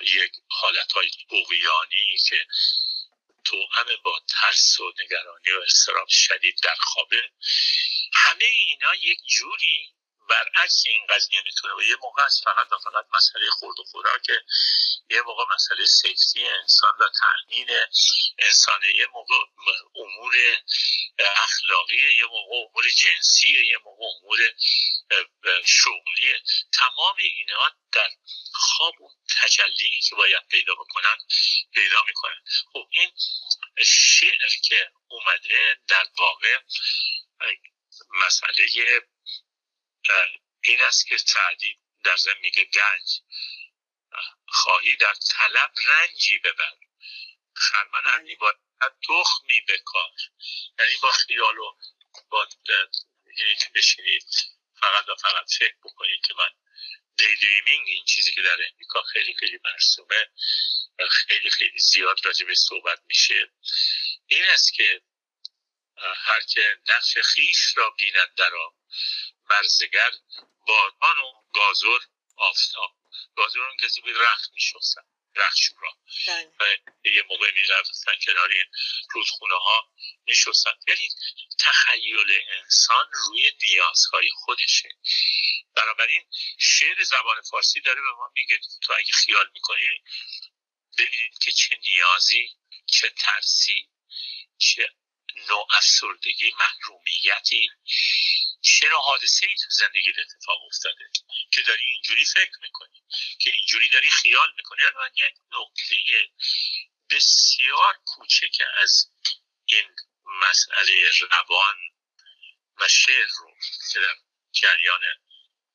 یک 0.01 0.33
حالت 0.49 0.93
های 0.93 1.11
که 2.29 2.47
تو 3.45 3.67
همه 3.73 3.97
با 3.97 4.21
ترس 4.29 4.81
و 4.81 4.93
نگرانی 5.05 5.51
و 5.51 5.63
استراب 5.67 6.09
شدید 6.09 6.57
در 6.63 6.77
خوابه. 6.81 7.31
همه 8.13 8.45
اینا 8.45 8.95
یک 8.95 9.19
جوری 9.27 9.95
برعکس 10.33 10.83
این 10.87 11.07
قضیه 11.09 11.43
می‌تونه 11.45 11.75
و 11.75 11.83
یه 11.83 11.97
موقع 12.03 12.25
از 12.25 12.41
فقط 12.45 12.73
و 12.73 12.79
فقط 12.79 13.07
مسئله 13.15 13.51
خورد 13.51 13.81
و 13.81 13.85
خوراکه 13.85 14.45
یه 15.11 15.23
موقع 15.23 15.45
مسئله 15.55 15.87
سیفتی 15.87 16.49
انسان 16.49 16.93
و 17.01 17.05
تأمین 17.21 17.71
انسانه 18.39 18.95
یه 18.95 19.07
موقع 19.07 19.35
امور 19.95 20.35
اخلاقی 21.19 22.13
یه 22.19 22.27
موقع 22.27 22.55
امور 22.57 22.91
جنسی 22.91 23.49
یه 23.49 23.79
موقع 23.85 24.05
امور 24.05 24.39
شغلی. 25.65 26.35
تمام 26.73 27.17
اینا 27.19 27.71
در 27.93 28.11
خواب 28.53 28.95
اون 28.99 29.13
تجلی 29.43 30.01
که 30.09 30.15
باید 30.15 30.47
پیدا 30.51 30.75
بکنن 30.75 31.17
پیدا 31.75 32.03
می‌کنن. 32.07 32.43
خب 32.73 32.87
این 32.91 33.13
شعر 33.87 34.49
که 34.65 34.91
اومده 35.09 35.79
در 35.89 36.07
واقع 36.19 36.59
مسئله 38.27 38.67
این 40.65 40.83
است 40.83 41.07
که 41.07 41.17
سعدی 41.17 41.79
در 42.05 42.17
زن 42.17 42.39
میگه 42.41 42.65
گنج. 42.65 43.21
خواهی 44.49 44.97
در 44.97 45.15
طلب 45.15 45.73
رنجی 45.87 46.39
ببر. 46.39 46.77
خرمن 47.55 48.03
ارنی 48.05 48.35
با 48.35 48.55
تخمی 49.09 49.61
بکار 49.61 50.11
یعنی 50.79 50.97
با 51.03 51.11
خیال 51.11 51.59
و 51.59 51.77
با 52.29 52.49
اینی 53.37 53.57
که 53.57 53.71
بشینید 53.75 54.27
فقط 54.81 55.09
و 55.09 55.15
فقط 55.15 55.55
فکر 55.59 55.77
بکنید 55.83 56.27
که 56.27 56.35
من 56.39 56.51
دیدریمینگ 57.17 57.87
این 57.87 58.05
چیزی 58.05 58.33
که 58.33 58.43
در 58.43 58.57
امریکا 58.73 59.03
خیلی 59.03 59.35
خیلی 59.35 59.59
مرسومه 59.65 60.27
خیلی 61.11 61.51
خیلی 61.51 61.79
زیاد 61.79 62.27
راجع 62.27 62.47
به 62.47 62.55
صحبت 62.55 63.01
میشه. 63.07 63.51
این 64.27 64.45
است 64.45 64.75
که 64.75 65.03
هر 66.17 66.41
که 66.41 66.79
نقش 66.89 67.19
خیش 67.19 67.77
را 67.77 67.91
بیند 67.91 68.35
در 68.37 68.51
برزگر 69.53 70.11
باران 70.67 71.19
و 71.19 71.33
گازر 71.55 71.99
آفتاب. 72.37 72.91
گازر 73.37 73.61
اون 73.61 73.77
کسی 73.83 74.01
بود 74.01 74.17
رخت 74.17 74.51
میشستن 74.55 75.03
رخت 75.37 75.57
شورا. 75.57 75.91
بله. 76.27 76.79
یه 77.05 77.23
موقع 77.31 77.53
می‌رفتن 77.53 78.13
کنار 78.27 78.51
این 78.51 78.65
رودخونه 79.11 79.55
ها 79.55 79.93
میشستن. 80.27 80.75
یعنی 80.89 81.09
تخیل 81.59 82.41
انسان 82.49 83.07
روی 83.13 83.53
نیازهای 83.63 84.31
خودشه. 84.35 84.89
بنابراین 85.77 86.23
شعر 86.59 87.05
زبان 87.05 87.43
فارسی 87.51 87.81
داره 87.81 88.01
به 88.01 88.11
ما 88.11 88.31
میگه 88.35 88.61
تو 88.83 88.93
اگه 88.99 89.13
خیال 89.13 89.51
می‌کنی 89.55 90.03
ببینید 90.99 91.39
که 91.39 91.53
چه 91.53 91.79
نیازی 91.83 92.57
چه 92.87 93.11
ترسی 93.11 93.89
چه 94.59 94.89
نوع 95.49 95.67
افسردگی 95.71 96.53
محرومیتی 96.61 97.69
نوع 98.89 99.03
حادثه 99.03 99.47
ای 99.47 99.55
تو 99.55 99.71
زندگی 99.71 100.11
اتفاق 100.21 100.65
افتاده 100.67 101.11
که 101.51 101.63
داری 101.63 101.83
اینجوری 101.85 102.25
فکر 102.25 102.59
می‌کنی؟ 102.63 103.03
که 103.41 103.51
اینجوری 103.51 103.89
داری 103.89 104.11
خیال 104.11 104.53
می‌کنی؟ 104.57 104.83
الان 104.83 105.11
یک 105.15 105.35
نقطه 105.53 105.97
بسیار 107.11 107.99
کوچک 108.05 108.63
از 108.83 109.11
این 109.67 109.97
مسئله 110.27 111.11
روان 111.31 111.77
و 112.81 112.89
شعر 112.89 113.29
رو 113.39 113.57
که 113.93 114.01
در 114.01 114.17
جریان 114.53 115.01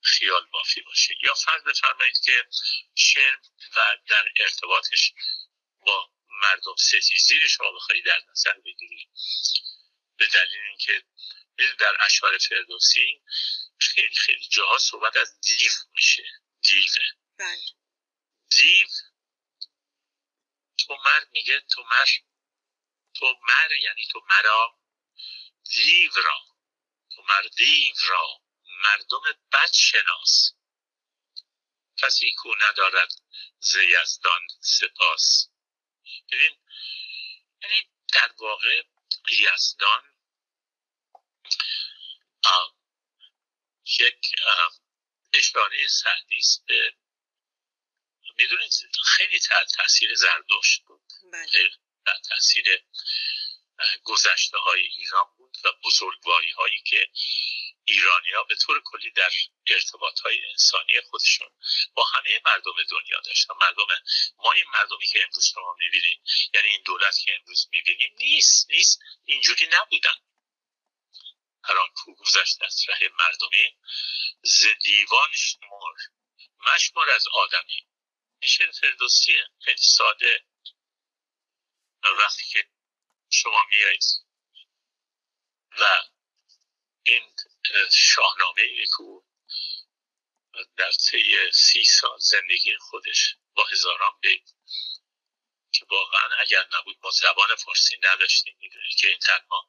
خیال 0.02 0.46
بافی 0.46 0.82
باشه. 0.82 1.16
یا 1.22 1.34
فرض 1.34 1.64
بفرمایید 1.64 2.20
که 2.26 2.46
شعر 2.96 3.38
و 3.76 3.98
در 4.08 4.32
ارتباطش 4.40 5.14
با 5.86 6.12
مردم 6.30 6.76
ستیزی 6.76 7.40
رو 7.40 7.48
شما 7.48 7.72
بخوایی 7.72 8.02
در 8.02 8.22
نظر 8.32 8.54
بگیری 8.54 9.10
به 10.18 10.28
دلیل 10.28 10.62
اینکه 10.70 11.04
در 11.58 11.98
اشعار 12.00 12.38
فردوسی 12.38 13.22
خیلی 13.80 14.16
خیلی 14.16 14.48
جاها 14.50 14.78
صحبت 14.78 15.18
از 15.18 15.40
دیو 15.40 15.72
میشه. 15.96 16.24
دیوه. 16.62 17.06
بله. 17.38 17.64
دیو 18.50 18.88
تو 20.78 20.98
مر 21.06 21.26
میگه 21.32 21.60
تو 21.60 21.84
مر 21.84 22.08
تو 23.14 23.40
مر 23.48 23.72
یعنی 23.72 24.06
تو 24.12 24.22
مرا. 24.30 24.80
دیو 25.64 26.12
را 26.16 26.40
تو 27.16 27.22
مر 27.22 27.42
دیو 27.42 27.96
را. 28.08 28.42
مردم 28.84 29.22
بد 29.52 29.72
شناس 29.72 30.54
کسی 31.98 32.34
کو 32.34 32.56
ندارد 32.62 33.12
ز 33.60 33.76
یزدان 33.76 34.48
سپاس. 34.62 35.50
ببین 36.32 36.58
یعنی 37.64 37.90
در 38.14 38.32
واقع 38.40 38.84
یزدان 39.30 40.18
یک 44.00 44.36
اشاره 45.34 45.77
سعدی 45.90 46.38
است 46.38 46.66
به 46.68 46.94
می‌دونید 48.38 48.72
خیلی 49.18 49.40
تحت 49.40 49.68
تاثیر 49.76 50.16
زردشت 50.16 50.84
بود. 50.88 51.02
بله. 51.34 51.70
تحت 52.06 52.22
تاثیر 52.30 52.84
گذشته 54.04 54.58
های 54.58 54.82
ایران 54.82 55.26
بود 55.38 55.58
و 55.64 55.72
بزرگواری 55.84 56.52
هایی 56.52 56.82
که 56.82 57.10
ایرانی 57.86 58.32
ها 58.32 58.44
به 58.44 58.56
طور 58.56 58.82
کلی 58.86 59.12
در 59.12 59.32
ارتباط 59.68 60.20
های 60.20 60.46
انسانی 60.46 61.02
خودشون 61.02 61.50
با 61.94 62.04
همه 62.04 62.42
مردم 62.46 62.84
دنیا 62.92 63.20
داشتن. 63.26 63.54
مردم 63.62 63.88
ما 64.38 64.52
این 64.52 64.66
مردمی 64.74 65.08
که 65.08 65.24
امروز 65.24 65.46
شما 65.54 65.76
می‌بینید 65.80 66.22
یعنی 66.54 66.68
این 66.68 66.84
دولت 66.86 67.20
که 67.26 67.36
امروز 67.36 67.68
می‌بینیم 67.72 68.16
نیست 68.18 68.70
نیست. 68.70 69.00
اینجوری 69.26 69.68
نبودن. 69.72 70.16
هر 71.68 71.78
آن 71.78 71.90
کو 71.96 72.16
گذشت 72.16 72.62
از 72.62 72.86
ره 72.90 73.10
مردمی. 73.20 73.78
ز 74.42 74.66
دیوان 74.84 75.30
شمار 75.36 75.96
مشمار 76.60 77.10
از 77.10 77.28
آدمی. 77.34 77.88
این 78.40 78.50
شعر 78.50 78.72
فردوسیه. 78.72 79.48
خیلی 79.60 79.82
ساده. 79.82 80.46
وقتی 82.04 82.46
که 82.46 82.70
شما 83.30 83.64
میایید. 83.70 84.04
و 85.80 86.04
این 87.04 87.36
شاهنامه 87.92 88.62
ایکو 88.62 89.24
در 90.78 90.92
طی 90.92 91.52
سی 91.54 91.86
سال 91.86 92.20
زندگی 92.20 92.78
خودش 92.78 93.36
با 93.56 93.66
هزاران 93.66 94.20
بیت 94.22 94.50
که 95.72 95.86
واقعا 95.90 96.30
اگر 96.40 96.68
نبود 96.74 96.98
ما 97.04 97.12
زبان 97.12 97.56
فارسی 97.56 97.98
نداشتیم 98.04 98.58
می‌دونید 98.60 98.98
که 98.98 99.08
این 99.08 99.20
تنها 99.20 99.68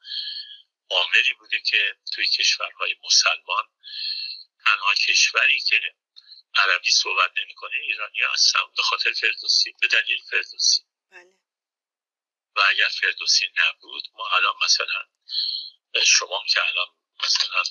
عاملی 0.91 1.35
بوده 1.39 1.61
که 1.61 1.97
توی 2.15 2.27
کشورهای 2.27 2.97
مسلمان 3.05 3.65
تنها 4.65 4.95
کشوری 4.95 5.61
که 5.61 5.95
عربی 6.55 6.91
صحبت 6.91 7.33
نمی‌کنه 7.37 7.77
ایرانی 7.77 8.21
هستن 8.33 8.61
به 8.77 8.83
خاطر 8.83 9.13
فردوسی 9.13 9.75
به 9.81 9.89
دلیل 9.89 10.23
فردوسی 10.31 10.83
بله. 11.11 11.39
و 12.57 12.61
اگر 12.69 12.89
فردوسی 12.89 13.47
نبود 13.59 14.09
ما 14.13 14.29
الان 14.29 14.55
مثلا 14.65 15.05
شما 16.05 16.45
که 16.49 16.67
الان 16.67 16.87
مثلا 17.25 17.63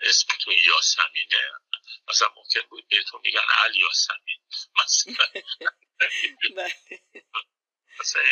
اسمتون 0.00 0.54
یاسمینه 0.66 1.52
مثلا 2.08 2.28
ممکن 2.36 2.60
بود 2.60 2.88
بهتون 2.88 3.20
میگن 3.24 3.46
علی 3.58 3.78
یاسمین 3.78 4.38
مثلا 4.84 5.26
بله. 6.56 6.74
مثلا 8.00 8.22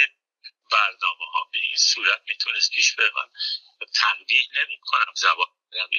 برنامه 0.70 1.24
ها 1.32 1.48
به 1.52 1.58
این 1.58 1.76
صورت 1.76 2.22
می‌تونست 2.28 2.70
پیش 2.70 2.94
بره. 2.94 3.12
من 3.16 3.28
تنبیه 3.94 4.42
نمی 4.56 4.78
کنم 4.82 5.12
زبان 5.16 5.46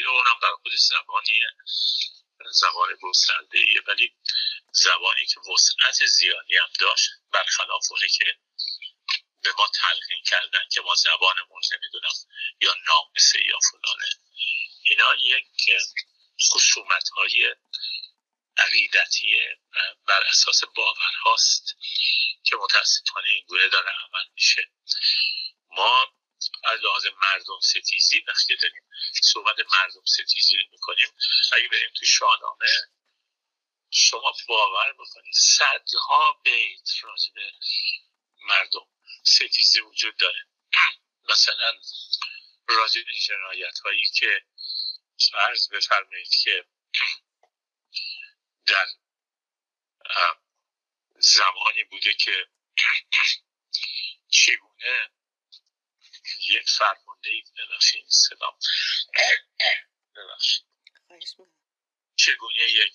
رو 0.03 0.11
اونم 0.11 0.39
در 0.41 0.53
خود 0.61 0.71
زبانیه 0.75 1.47
زبان 2.51 2.95
گسترده 3.01 3.81
ولی 3.88 4.13
زبانی 4.71 5.25
که 5.25 5.39
وسعت 5.39 6.05
زیادی 6.05 6.57
هم 6.57 6.69
داشت 6.79 7.09
برخلاف 7.31 7.91
اونه 7.91 8.07
که 8.07 8.38
به 9.43 9.53
ما 9.57 9.67
تلقین 9.81 10.23
کردن 10.23 10.63
که 10.71 10.81
ما 10.81 10.95
زبانمون 10.95 11.61
نمی‌دونم 11.73 12.13
یا 12.61 12.75
نامسه 12.88 13.45
یا 13.45 13.59
فلانه. 13.71 14.09
اینا 14.89 15.15
یک 15.15 15.45
خصومت 16.51 17.09
های 17.09 17.55
عقیدتی 18.66 19.39
بر 20.08 20.24
اساس 20.30 20.63
باورهاست 20.63 21.75
که 22.44 22.56
متاسفانه 22.56 23.30
این 23.30 23.46
گونه 23.48 23.68
داره 23.68 23.89
عمل 23.89 24.25
میشه. 24.34 24.72
ما 25.70 26.13
از 26.63 26.80
لحاظ 26.84 27.06
مردم 27.06 27.60
ستیزی 27.62 28.24
وقتی 28.28 28.56
داریم 28.56 28.84
صحبت 29.24 29.56
مردم 29.60 30.06
ستیزی 30.06 30.58
می‌کنیم 30.72 31.08
اگه 31.54 31.68
بریم 31.68 31.89
تو 32.00 32.06
شاهنامه 32.06 32.68
شما 33.92 34.34
باور 34.48 34.94
بکنید 34.94 35.34
صدها 35.34 36.42
بیت 36.44 36.89
راجع 37.04 37.32
مردم 38.42 38.88
ستیزی 39.24 39.80
وجود 39.80 40.18
داره. 40.18 40.48
مثلا 41.32 41.80
راجع 42.68 43.01
به 43.01 43.13
جنایت 43.28 43.80
هایی 43.80 44.06
که 44.06 44.44
فرض 45.32 45.70
بفرمایید 45.70 46.30
که 46.44 46.66
در 48.69 48.88
زمانی 51.19 51.83
بوده 51.83 52.13
که 52.13 52.47
چگونه 54.29 55.09
یک 56.47 56.69
فرمانده 56.69 57.29
ای 57.29 57.43
ببخشید 57.57 58.05
صدام 58.09 58.59
ببخشید. 60.15 60.65
چگونه 62.15 62.63
یک 62.63 62.93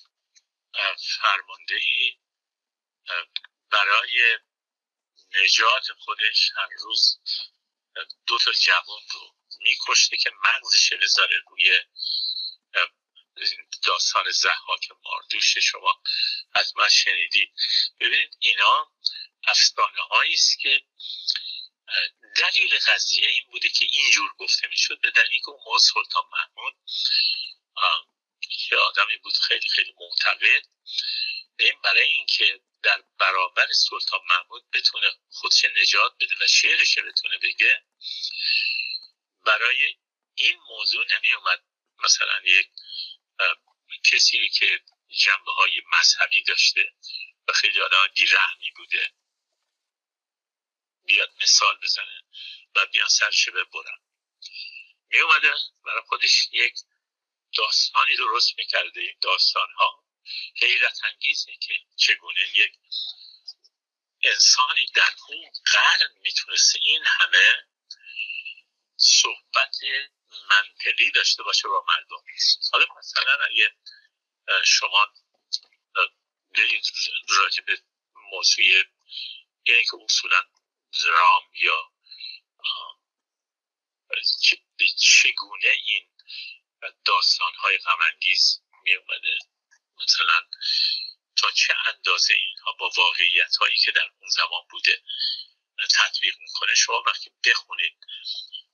فرمانده 1.20 1.74
ای 1.74 2.18
برای 3.70 4.38
نجات 5.34 5.92
خودش 5.98 6.50
هر 6.56 6.68
روز 6.82 7.20
دو 8.26 8.38
تا 8.38 8.52
جوان 8.52 9.02
رو 9.12 9.36
میکشته 9.58 10.16
که 10.16 10.30
مغزش 10.44 10.92
بذاره 10.92 11.42
روی 11.50 11.80
داستان 13.82 14.30
زحاک 14.30 14.88
ماردوش 15.04 15.58
شما 15.58 16.02
حتما 16.54 16.88
شنیدید. 16.88 17.52
ببینید 18.00 18.36
اینا 18.38 18.92
افسانه 19.44 20.02
هایی 20.10 20.34
است 20.34 20.58
که 20.58 20.82
دلیل 22.36 22.78
قضیه 22.78 23.28
این 23.28 23.42
بوده 23.50 23.68
که 23.68 23.86
اینجور 23.90 24.34
گفته 24.38 24.68
می‌شد 24.68 25.00
به 25.00 25.10
دلیل 25.10 25.28
اینکه 25.30 25.48
اون 25.48 25.78
سلطان 25.78 26.24
محمود 26.32 26.74
که 28.68 28.76
آدمی 28.76 29.16
بود 29.16 29.36
خیلی 29.36 29.68
خیلی 29.68 29.94
معتقد 30.00 30.62
این 31.58 31.80
برای 31.84 32.02
اینکه 32.02 32.60
در 32.82 33.02
برابر 33.18 33.66
سلطان 33.72 34.20
محمود 34.30 34.70
بتونه 34.72 35.06
خودش 35.30 35.64
نجات 35.64 36.12
بده 36.20 36.36
و 36.40 36.46
شعرش 36.46 36.98
بتونه 36.98 37.38
بگه 37.38 37.82
برای 39.46 39.96
این 40.34 40.58
موضوع 40.68 41.06
نمی 41.16 41.32
اومد 41.32 41.64
مثلا 42.04 42.40
یک 42.44 42.68
کسی 44.04 44.49
که 44.49 44.80
جنبه 45.08 45.52
های 45.52 45.82
مذهبی 45.92 46.42
داشته 46.42 46.92
و 47.49 47.52
خیلی 47.52 47.80
آدم 47.80 48.06
بیرحمی 48.14 48.70
بوده. 48.76 49.12
بیاد 51.07 51.31
مثال 51.42 51.76
بزنه 51.83 52.22
و 52.76 52.87
بیان 52.87 53.09
سرش 53.09 53.48
ببرن. 53.48 53.98
می 55.09 55.20
اومده 55.20 55.55
برای 55.85 56.02
خودش 56.09 56.48
یک 56.52 56.74
داستانی 57.57 58.16
درست 58.16 58.59
می‌کرده 58.59 59.00
این 59.00 59.18
داستان 59.20 59.68
ها 59.78 60.05
حیرت 60.57 60.98
انگیزه 61.05 61.57
که 61.61 61.81
چگونه 61.96 62.40
یک 62.55 62.72
انسانی 64.22 64.87
در 64.94 65.14
اون 65.28 65.50
قرن 65.72 66.11
می‌تونسته 66.20 66.78
این 66.83 67.05
همه 67.07 67.68
صحبت 68.96 69.76
منطقی 70.50 71.11
داشته 71.11 71.42
باشه 71.42 71.68
با 71.68 71.85
مردم. 71.88 72.24
حالا 72.72 72.87
مثلا 72.98 73.44
اگه 73.50 73.76
شما 74.64 75.12
برید 76.50 76.85
راجع 77.28 77.62
به 77.62 77.78
موضوع 78.33 78.64
یعنی 79.66 79.85
که 79.85 79.96
اصولا 80.04 80.42
درام 81.04 81.42
یا 81.54 81.92
چگونه 84.98 85.76
این 85.85 86.09
داستان 87.04 87.54
های 87.54 87.78
غمانگیز 87.78 88.62
می 88.85 88.94
اومده 88.94 89.38
مثلا 90.02 90.42
تا 91.37 91.50
چه 91.50 91.74
اندازه 91.87 92.35
اینها 92.35 92.72
با 92.72 92.90
واقعیت 92.96 93.57
هایی 93.57 93.76
که 93.76 93.92
در 93.92 94.11
اون 94.20 94.28
زمان 94.28 94.66
بوده 94.70 95.02
تطبیق 95.90 96.38
می‌کنه؟ 96.38 96.74
شما 96.74 97.02
وقتی 97.07 97.30
بخونید 97.44 97.96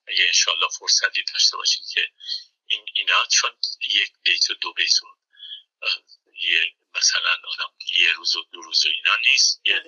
اگه 0.07 0.25
انشالله 0.27 0.69
فرصتی 0.79 1.23
داشته 1.23 1.57
باشید 1.57 1.87
که 1.95 2.13
این 2.67 2.87
اینا 2.95 3.27
چون 3.27 3.51
یک 3.81 4.13
بیت 4.23 4.51
و 4.51 4.55
دو 4.55 4.73
بیت 4.73 4.95
یه 6.35 6.75
مثلا 6.95 7.37
آدم 7.45 7.73
یه 7.95 8.13
روز 8.13 8.37
و 8.37 8.43
دو 8.53 8.63
روز 8.63 8.87
و 8.87 8.89
اینا 8.89 9.17
نیست 9.17 9.61
یه 9.65 9.85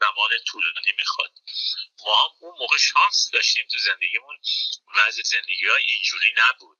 زمان 0.00 0.30
طولانی 0.46 0.92
می‌خواد. 0.98 1.32
ما 2.04 2.24
هم 2.24 2.30
اون 2.40 2.58
موقع 2.58 2.76
شانس 2.78 3.30
داشتیم 3.32 3.66
تو 3.72 3.78
زندگیمون 3.78 4.38
وضع 4.96 5.22
زندگی 5.22 5.66
های 5.66 5.82
اینجوری 5.88 6.34
نبود. 6.36 6.78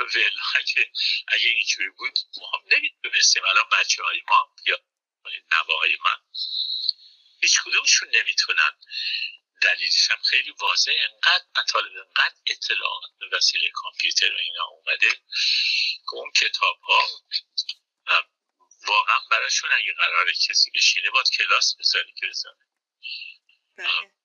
ولی 0.00 0.24
اگه, 0.54 0.92
اگه 1.28 1.48
اینجوری 1.48 1.90
بود 1.90 2.18
ما 2.36 2.50
هم 2.54 2.62
نمی‌تونستیم. 2.76 3.42
الان 3.44 3.64
بچه 3.72 4.02
های 4.02 4.22
ما 4.28 4.54
یا 4.66 4.78
نوه 5.52 5.78
های 5.78 5.96
من 6.04 6.16
هیچ 7.42 7.60
کدومشون 7.64 8.08
نمی‌تونن. 8.14 8.72
دلیلش 9.62 10.10
هم 10.10 10.18
خیلی 10.22 10.50
واضح 10.50 10.92
انقدر 11.12 11.44
مطالب 11.58 11.96
انقدر 11.96 12.34
اطلاعات 12.46 13.10
به 13.20 13.36
وسیله 13.36 13.70
کامپیوتر 13.74 14.32
و 14.32 14.38
اینا 14.38 14.64
اومده 14.64 15.10
که 16.04 16.14
اون 16.14 16.30
کتاب 16.30 16.80
ها 16.80 17.22
واقعا 18.86 19.18
براشون 19.30 19.70
اگه 19.72 19.94
قرار 19.94 20.32
کسی 20.32 20.70
بشینه 20.70 21.10
باید 21.10 21.30
کلاس 21.30 21.76
بذاری 21.80 22.12
که 22.16 22.26
بزنه 22.26 22.68
بله. 23.76 24.17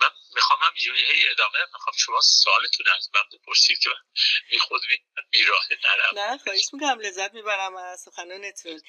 من 0.00 0.10
می‌خوام 0.34 0.58
همینجوری 0.62 1.00
هی 1.00 1.28
ادامه 1.30 1.58
می‌خوام 1.72 1.96
شما 1.96 2.20
سوالتون 2.20 2.86
از 2.96 3.10
من 3.14 3.38
بپرسید 3.38 3.78
که 3.78 3.90
بی 4.50 4.58
خود 4.58 4.80
بی 5.30 5.44
راه 5.44 5.66
نرم. 5.84 6.18
نه 6.18 6.38
خواهیش 6.38 6.74
می‌کنم. 6.74 7.00
لذت 7.00 7.34
می‌برم 7.34 7.76
از 7.76 8.00
سخنانتون. 8.00 8.80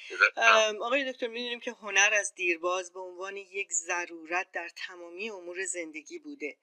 آقای 0.81 1.13
دکتر 1.13 1.27
می‌دونیم 1.27 1.59
که 1.59 1.71
هنر 1.71 2.13
از 2.13 2.33
دیرباز 2.33 2.93
به 2.93 2.99
عنوان 2.99 3.38
یک 3.38 3.67
ضرورت 3.71 4.51
در 4.53 4.69
تمامی 4.88 5.29
امور 5.29 5.65
زندگی 5.65 6.19
بوده 6.19 6.57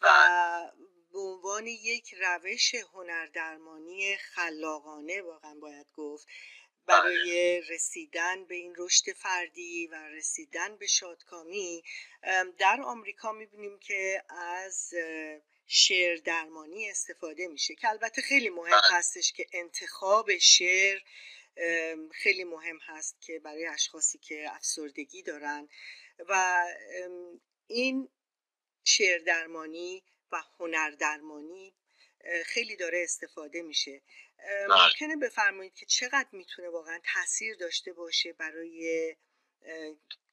و 0.00 0.08
بله. 0.08 0.72
به 1.12 1.18
عنوان 1.18 1.66
یک 1.66 2.14
روش 2.14 2.74
هنردرمانی 2.74 4.16
خلاقانه 4.16 5.22
واقعا 5.22 5.54
باید 5.54 5.86
گفت. 5.96 6.26
برای 6.86 7.60
رسیدن 7.60 8.44
به 8.44 8.54
این 8.54 8.74
رشد 8.78 9.12
فردی 9.12 9.86
و 9.86 9.94
رسیدن 9.94 10.76
به 10.76 10.86
شادکامی 10.86 11.84
در 12.58 12.80
آمریکا 12.80 13.32
می‌بینیم 13.32 13.78
که 13.78 14.22
از 14.28 14.94
شعر 15.66 16.16
درمانی 16.16 16.90
استفاده 16.90 17.46
میشه 17.46 17.74
که 17.74 17.88
البته 17.88 18.22
خیلی 18.22 18.48
مهم 18.48 18.70
بله. 18.70 18.80
هستش 18.98 19.32
که 19.32 19.46
انتخاب 19.52 20.38
شعر 20.38 20.98
خیلی 22.12 22.44
مهم 22.44 22.78
هست 22.82 23.20
که 23.20 23.38
برای 23.38 23.66
اشخاصی 23.66 24.18
که 24.18 24.54
افسردگی 24.54 25.22
دارن 25.22 25.68
و 26.28 26.64
این 27.66 28.08
شعر 28.84 29.18
درمانی 29.18 30.04
و 30.32 30.42
هنر 30.58 30.90
درمانی 30.90 31.74
خیلی 32.44 32.76
داره 32.76 33.02
استفاده 33.02 33.62
میشه. 33.62 34.02
ممکنه 34.68 35.16
بفرمایید 35.16 35.74
که 35.74 35.86
چقدر 35.86 36.28
می‌تونه 36.32 36.68
واقعا 36.68 37.00
تاثیر 37.14 37.56
داشته 37.56 37.92
باشه 37.92 38.32
برای 38.32 39.16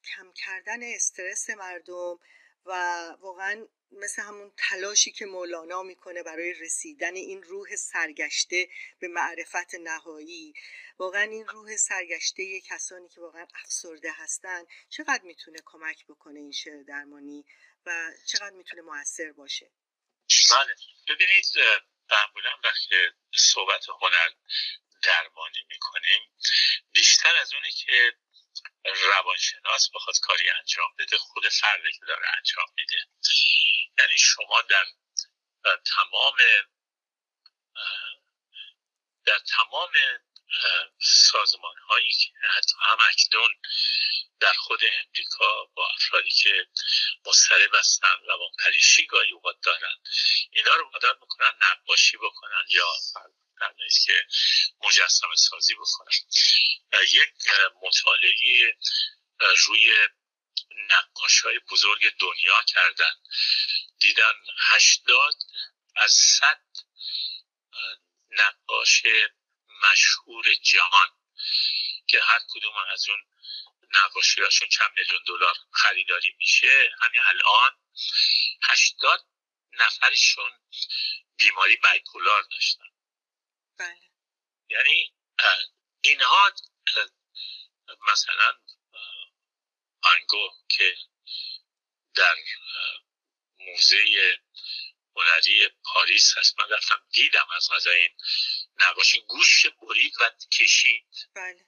کم 0.04 0.32
کردن 0.32 0.82
استرس 0.82 1.50
مردم 1.50 2.18
و 2.66 2.72
واقعا 3.20 3.66
مثل 3.92 4.22
همون 4.22 4.52
تلاشی 4.56 5.12
که 5.12 5.26
مولانا 5.26 5.82
می‌کنه 5.82 6.22
برای 6.22 6.52
رسیدن 6.52 7.14
این 7.14 7.42
روح 7.42 7.76
سرگشته 7.76 8.68
به 8.98 9.08
معرفت 9.08 9.74
نهایی. 9.74 10.54
واقعا 10.98 11.22
این 11.22 11.46
روح 11.46 11.76
سرگشته 11.76 12.60
کسانی 12.60 13.08
که 13.08 13.20
واقعا 13.20 13.46
افسرده 13.54 14.12
هستن 14.12 14.64
چقدر 14.88 15.22
می‌تونه 15.22 15.58
کمک 15.64 16.06
بکنه 16.06 16.40
این 16.40 16.52
شعر 16.52 16.82
درمانی 16.82 17.44
و 17.86 18.10
چقدر 18.26 18.56
می‌تونه 18.56 18.82
موثر 18.82 19.32
باشه؟ 19.32 19.70
بله. 20.50 20.74
ببینید 21.08 21.44
معمولا 22.10 22.58
وقتی 22.64 23.10
صحبت 23.34 23.86
هنر 23.88 24.30
درمانی 25.02 25.64
می‌کنیم 25.68 26.20
بیشتر 26.92 27.36
از 27.36 27.54
اونی 27.54 27.70
که 27.70 28.16
روانشناس 28.84 29.90
بخواد 29.94 30.18
کاری 30.22 30.50
انجام 30.50 30.94
بده 30.98 31.18
خود 31.18 31.48
فرده 31.48 31.92
که 31.92 32.06
داره 32.06 32.26
انجام 32.36 32.66
میده. 32.76 32.96
یعنی 33.98 34.18
شما 34.18 34.62
در 34.62 34.86
تمام 35.96 36.36
در 39.26 39.38
تمام 39.38 39.92
سازمان 41.00 41.76
هایی 41.88 42.12
که 42.12 42.30
حتی 42.56 42.74
هم 42.80 42.98
اکنون 43.10 43.50
در 44.40 44.52
خود 44.52 44.80
امریکا 45.04 45.64
با 45.64 45.88
افرادی 45.88 46.30
که 46.30 46.66
مضطرب 47.26 47.74
هستن 47.74 48.16
و 48.28 48.38
با 48.38 48.50
پریشی 48.64 49.06
گاهی 49.06 49.32
اوقات 49.32 49.56
دارن 49.62 49.96
اینا 50.50 50.74
رو 50.74 50.90
مدار 50.94 51.18
می‌کنن 51.20 51.52
نقاشی 51.62 52.16
بکنن 52.16 52.64
یا 52.68 52.92
در 53.60 53.74
که 54.06 54.26
مجسم 54.84 55.34
سازی 55.34 55.74
بکنن. 55.74 56.18
یک 57.12 57.30
مطالعه 57.82 58.76
روی 59.66 59.94
نقاش 60.90 61.40
های 61.40 61.58
بزرگ 61.58 62.16
دنیا 62.18 62.62
کردن. 62.62 63.14
دیدن 63.98 64.34
هشتاد 64.58 65.34
از 65.96 66.12
صد 66.12 66.60
نقاش 68.30 69.02
مشهور 69.92 70.54
جهان 70.54 71.08
که 72.06 72.20
هر 72.22 72.40
کدوم 72.48 72.76
از 72.92 73.08
اون 73.08 73.24
نقاشی 73.94 74.42
هاشون 74.42 74.68
چند 74.68 74.90
میلیون 74.96 75.22
دلار 75.26 75.56
خریداری 75.72 76.34
میشه. 76.38 76.90
همین 77.02 77.20
الان 77.24 77.78
هشتاد 78.62 79.26
نفرشون 79.72 80.50
بیماری 81.36 81.76
بایپولار 81.76 82.42
داشتن. 82.42 82.84
بله. 83.78 84.00
یعنی 84.68 85.14
اینها 86.00 86.52
مثلا 88.08 88.58
انگو 90.02 90.50
که 90.68 90.96
در 92.14 92.36
موزه 93.58 94.04
هنری 95.16 95.68
پاریس 95.84 96.38
هست. 96.38 96.58
من 96.58 96.68
رفتم 96.68 97.06
دیدم 97.12 97.46
از 97.56 97.68
غذا 97.70 97.90
این 97.90 98.16
نقاشی 98.80 99.20
گوش 99.20 99.66
برید 99.66 100.14
و 100.20 100.30
کشید. 100.52 101.28
بله. 101.34 101.66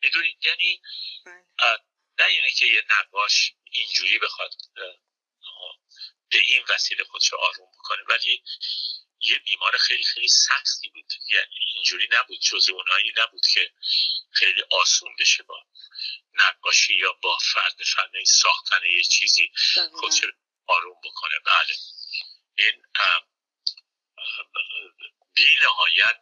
می‌دونید 0.00 0.44
یعنی 0.44 0.82
بله. 1.26 1.46
نه 2.18 2.26
اینه 2.26 2.50
که 2.50 2.66
یه 2.66 2.84
نقاش 2.90 3.52
اینجوری 3.70 4.18
بخواد 4.18 4.54
به 6.30 6.38
این 6.38 6.64
وسیله 6.68 7.04
خودش 7.04 7.34
آروم 7.34 7.70
بکنه. 7.78 8.02
ولی 8.08 8.42
یه 9.20 9.38
بیمار 9.38 9.78
خیلی 9.78 10.04
خیلی 10.04 10.28
سختی 10.28 10.88
بود. 10.88 11.12
یعنی 11.30 11.56
اینجوری 11.74 12.08
نبود 12.10 12.40
جز 12.40 12.70
اونایی 12.70 13.12
نبود 13.16 13.46
که 13.54 13.72
خیلی 14.32 14.62
آسون 14.70 15.16
بشه 15.18 15.42
با 15.42 15.66
نقاشی 16.34 16.94
یا 16.94 17.12
با 17.12 17.38
فرد 17.38 17.82
فرد 17.82 18.24
ساختن 18.24 18.80
یه 18.84 19.02
چیزی 19.02 19.52
خودش 19.92 20.20
آروم 20.66 21.00
بکنه. 21.04 21.38
بله. 21.44 21.74
این 22.54 22.82
بی 25.34 25.56
نهایت 25.62 26.20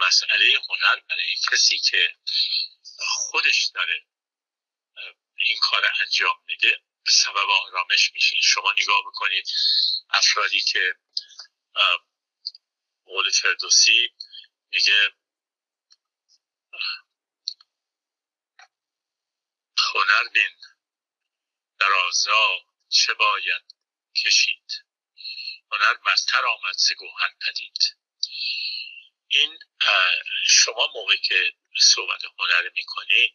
مسئله 0.00 0.58
هنر 0.68 1.00
برای 1.08 1.36
کسی 1.52 1.78
که 1.78 2.16
خودش 2.98 3.70
داره 3.74 4.06
این 5.36 5.58
کار 5.62 5.82
انجام 6.00 6.42
میده 6.46 6.82
سبب 7.08 7.50
آرامش 7.50 8.12
میشه. 8.14 8.36
شما 8.42 8.74
نگاه 8.82 9.02
بکنید 9.06 9.48
افرادی 10.10 10.60
که 10.60 10.96
قول 13.04 13.30
فردوسی 13.30 14.10
میگه 14.70 15.12
هنر 19.78 20.28
بین 20.32 20.56
در 21.80 21.92
آزا 21.92 22.58
چه 22.88 23.14
باید 23.14 23.62
کشید. 24.24 24.72
هنر 25.72 25.96
مستر 26.06 26.46
آمد 26.46 26.74
ز 26.76 26.92
پدید. 27.46 27.95
این 29.36 29.58
شما 30.48 30.92
موقع 30.94 31.16
که 31.16 31.52
صحبت 31.78 32.20
هنر 32.38 32.70
می‌کنید 32.74 33.32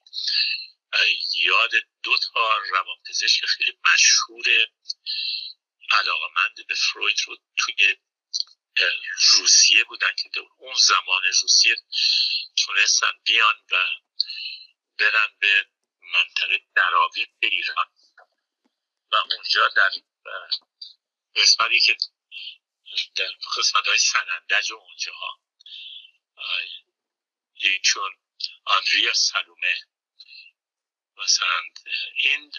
یاد 1.36 1.72
دو 2.04 2.18
تا 2.18 2.58
روانپزشک 2.58 3.46
خیلی 3.46 3.78
مشهور 3.94 4.46
علاقمند 5.92 6.68
به 6.68 6.76
فروید 6.76 7.18
رو 7.28 7.38
توی 7.58 7.96
روسیه 9.32 9.84
بودن 9.84 10.16
که 10.16 10.30
اون 10.58 10.76
زمان 10.76 11.24
روسیه 11.42 11.76
تونستن 12.58 13.12
بیان 13.26 13.56
و 13.72 13.76
برن 15.00 15.36
به 15.40 15.66
منطقه 16.14 16.62
دراوی 16.76 17.26
به 17.40 17.48
ایران. 17.48 17.86
و 19.12 19.16
اونجا 19.16 19.68
در 19.68 19.92
قسمتی 21.36 21.80
که 21.80 21.98
در 23.16 23.30
قسمت 23.58 23.88
های 23.88 23.98
سنندج 23.98 24.72
و 24.72 24.76
اونجا 24.76 25.14
ها 25.14 25.40
چون 27.84 28.18
آندریا 28.66 29.14
سلومه 29.14 29.76
مثلا 31.18 31.62
این 32.16 32.52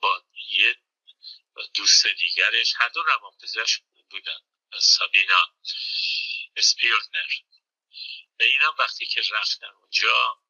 با 0.00 0.24
یه 0.48 0.76
دوست 1.74 2.06
دیگرش 2.06 2.74
هر 2.76 2.88
دو 2.88 3.02
روانپزشک 3.02 3.82
بودن 4.10 4.38
سابینا 4.80 5.48
اسپیرنر 6.56 7.28
و 8.40 8.42
اینا 8.42 8.74
وقتی 8.78 9.06
که 9.06 9.22
رفتن 9.30 9.66
اونجا 9.66 10.42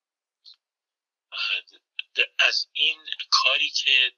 از 2.38 2.68
این 2.72 3.10
کاری 3.30 3.70
که 3.70 4.12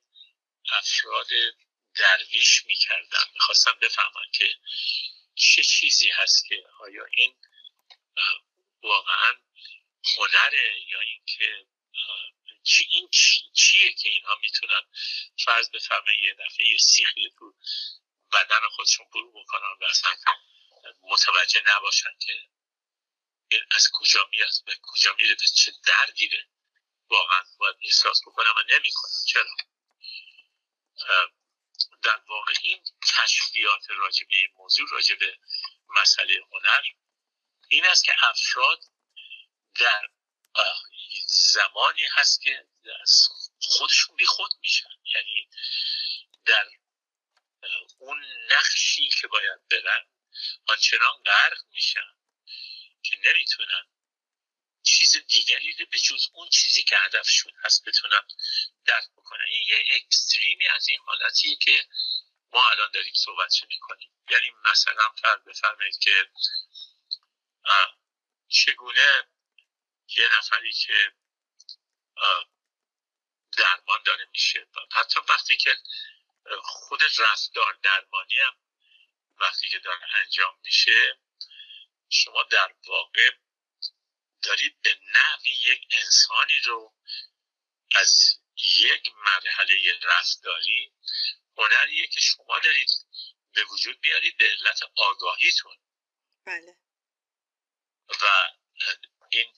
افراد 0.73 1.29
درویش 1.95 2.67
می‌کردن 2.67 3.25
می‌خواستم 3.35 3.79
بفهمن 3.83 4.31
که 4.33 4.55
چه 5.35 5.65
چیزی 5.65 6.11
هست 6.11 6.47
که 6.49 6.65
آیا 6.81 7.05
این 7.13 7.37
واقعا 8.83 9.35
هنره 10.17 10.81
یا 10.89 11.01
اینکه 11.01 11.67
چی 12.63 12.87
این 12.91 13.09
چیه 13.53 13.93
که 13.93 14.09
اینها 14.09 14.35
می‌تونن 14.41 14.83
فرض 15.45 15.71
بفرمه 15.71 16.23
یه 16.23 16.35
دفعه 16.35 16.67
یه 16.67 16.79
سیخی 16.79 17.31
تو 17.39 17.55
بدن 18.33 18.69
خودشون 18.71 19.07
برو 19.15 19.33
بکنن 19.33 19.77
و 19.81 19.85
اصلا 19.85 20.17
متوجه 21.03 21.63
نباشن 21.67 22.11
که 22.27 22.41
این 23.49 23.61
از 23.71 23.89
کجا 23.93 24.29
میاد 24.31 24.53
به 24.67 24.79
کجا 24.83 25.15
میره 25.19 25.35
به 25.35 25.47
چه 25.47 25.73
دردیره 25.87 26.49
واقعا 27.09 27.43
باید 27.59 27.77
احساس 27.85 28.21
بکنم 28.27 28.55
و 28.57 28.63
نمی‌کنم 28.75 29.11
چرا؟ 29.27 29.57
در 32.03 32.21
واقع 32.29 32.55
این 32.63 32.83
کشفیات 33.17 33.91
راجع 33.91 34.27
به 34.27 34.37
این 34.37 34.51
موضوع 34.59 34.89
راجع 34.91 35.15
به 35.15 35.39
مسئله 35.89 36.41
هنر 36.53 36.83
این 37.69 37.87
است 37.87 38.05
که 38.05 38.15
افراد 38.23 38.85
در 39.75 40.09
زمانی 41.27 42.03
هست 42.11 42.43
که 42.43 42.67
خودشون 43.61 44.17
بی 44.17 44.27
خود 44.27 44.51
میشن. 44.63 44.91
یعنی 45.15 45.49
در 46.45 46.71
اون 47.99 48.25
نقشی 48.51 49.09
که 49.21 49.27
باید 49.27 49.69
برن 49.69 50.07
آنچنان 50.67 51.23
غرق 51.27 51.59
میشن 51.73 52.15
که 53.03 53.17
نمی‌تونن 53.25 53.87
چیز 54.83 55.17
دیگری 55.17 55.73
رو 55.73 55.87
به 55.91 55.99
جز 55.99 56.29
اون 56.33 56.49
چیزی 56.49 56.83
که 56.83 56.97
هدفشون 56.99 57.53
هست 57.65 57.85
بتونن 57.85 58.23
درک 58.85 59.09
بکنن. 59.17 59.45
این 59.49 59.63
یه 59.69 59.85
اکستریمی 59.91 60.69
از 60.69 60.89
این 60.89 60.99
حالتیه 61.07 61.57
که 61.57 61.89
ما 62.53 62.71
الان 62.71 62.91
داریم 62.95 63.15
صحبت 63.15 63.53
می‌کنیم. 63.69 64.11
یعنی 64.31 64.51
مثلا 64.71 65.09
فرد 65.23 65.45
بفرمایید 65.45 65.99
که 65.99 66.31
چگونه 68.49 69.29
یه 70.17 70.29
نفری 70.39 70.73
که 70.73 71.13
درمان 73.59 74.03
داره 74.05 74.29
میشه؟ 74.33 74.67
حتی 74.93 75.21
وقتی 75.29 75.57
که 75.57 75.77
خود 76.63 77.01
رفتار 77.19 77.79
درمانی 77.83 78.37
هم 78.37 78.57
وقتی 79.37 79.69
که 79.69 79.79
داره 79.79 80.01
انجام 80.15 80.59
میشه 80.65 81.19
شما 82.09 82.43
در 82.43 82.75
واقع 82.87 83.31
دارید 84.43 84.83
به 84.83 85.01
نحوی 85.15 85.51
یک 85.51 85.89
انسانی 85.91 86.61
رو 86.61 86.95
از 87.95 88.41
یک 88.57 89.13
مرحله 89.17 89.99
رفتاری 90.03 90.93
هنریه 91.59 92.07
که 92.07 92.21
شما 92.21 92.59
دارید 92.65 92.91
به 93.53 93.65
وجود 93.65 94.01
بیارید 94.01 94.37
به 94.37 94.45
علت 94.51 94.81
آگاهیتون. 94.97 95.77
بله. 96.45 96.77
و 98.09 98.51
این 99.31 99.55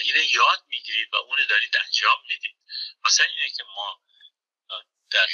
اینه 0.00 0.34
یاد 0.34 0.64
می‌گیرید 0.68 1.14
و 1.14 1.16
اونو 1.16 1.44
دارید 1.44 1.76
انجام 1.76 2.22
می‌دید. 2.28 2.56
مثلا 3.04 3.26
اینه 3.26 3.50
که 3.50 3.64
ما 3.64 4.02
در 5.10 5.28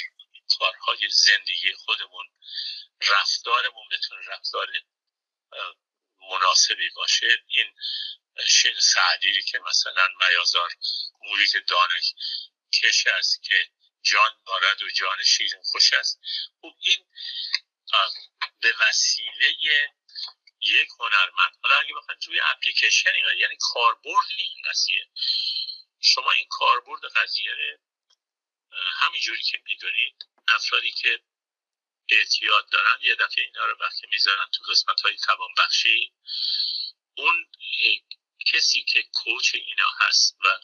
کارهای 0.49 1.09
زندگی 1.09 1.73
خودمون 1.73 2.25
رفتارمون 3.01 3.89
بتونه 3.91 4.21
رفتار 4.27 4.67
مناسبی 6.31 6.89
باشه. 6.89 7.43
این 7.47 7.75
شعر 8.47 8.79
سعدی 8.79 9.41
که 9.41 9.59
مثلا 9.59 10.07
میازار 10.19 10.75
موری 11.21 11.47
که 11.47 11.59
دانش 11.59 12.13
کش 12.81 13.07
است 13.07 13.43
که 13.43 13.69
جان 14.01 14.31
دارد 14.45 14.81
و 14.81 14.89
جان 14.89 15.23
شیرین 15.23 15.61
خوش 15.63 15.93
است. 15.93 16.19
خب 16.61 16.75
این 16.79 17.05
به 18.61 18.73
وسیله 18.79 19.55
یک 20.63 20.89
هنرمند. 20.99 21.57
حالا 21.63 21.75
اگه 21.75 21.93
بخواید 21.93 22.19
روی 22.27 22.39
اپلیکیشن 22.39 23.11
یعنی 23.37 23.57
کاربرد 23.59 24.27
این 24.37 24.61
قضیه. 24.65 25.07
شما 26.01 26.31
این 26.31 26.47
کاربرد 26.49 27.01
قضیه 27.15 27.79
همینجوری 28.71 29.43
که 29.43 29.61
می‌دونید 29.65 30.15
افرادی 30.47 30.91
که 30.91 31.23
اعتیاد 32.09 32.69
دارن 32.69 32.97
یه 33.01 33.15
دفعه 33.15 33.43
اینا 33.43 33.65
رو 33.65 33.77
وقتی 33.79 34.07
می‌ذارن 34.07 34.45
تو 34.53 34.63
قسمت 34.71 35.01
های 35.01 35.17
بخشی 35.57 36.13
اون 37.17 37.51
کسی 38.45 38.83
که 38.83 39.03
کوچ 39.03 39.55
اینا 39.55 39.89
هست 39.99 40.37
و 40.45 40.59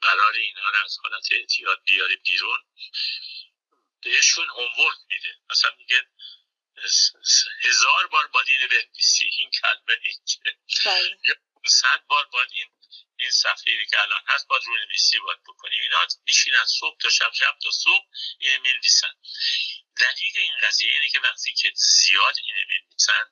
قرار 0.00 0.32
اینا 0.32 0.70
رو 0.70 0.84
از 0.84 0.98
حالت 1.02 1.32
اعتیاد 1.32 1.82
بیاره 1.84 2.16
بیرون 2.16 2.64
بهشون 4.02 4.48
هومورک 4.48 4.96
میده. 5.08 5.38
مثلا 5.50 5.70
میگه 5.78 6.06
هزار 7.62 8.06
بار 8.06 8.26
باید 8.26 8.48
اینو 8.48 8.68
بنویسی 8.68 9.30
این 9.38 9.50
کلمه 9.50 10.00
اینجه 10.02 10.38
بله. 10.84 11.18
یا 11.24 11.34
صد 11.66 12.00
بار 12.08 12.24
باید 12.24 12.48
این 12.52 12.70
این 13.18 13.30
صفحه 13.30 13.84
که 13.90 14.02
الان 14.02 14.22
هست 14.26 14.46
باید 14.46 14.62
رو 14.66 14.76
نویسی 14.76 15.18
باید 15.18 15.42
بکنیم. 15.42 15.82
اینا 15.82 16.06
میشینن 16.26 16.64
صبح 16.64 16.98
تا 17.00 17.10
شب 17.10 17.32
شب 17.34 17.58
تا 17.62 17.70
صبح 17.70 18.04
اینو 18.38 18.62
می‌نویسن. 18.62 19.14
دلیل 19.96 20.32
این 20.38 20.52
قضیه 20.62 20.92
اینه 20.92 21.08
که 21.08 21.20
وقتی 21.20 21.52
که 21.52 21.72
زیاد 21.76 22.34
اینو 22.44 22.60
می‌نویسن 22.68 23.30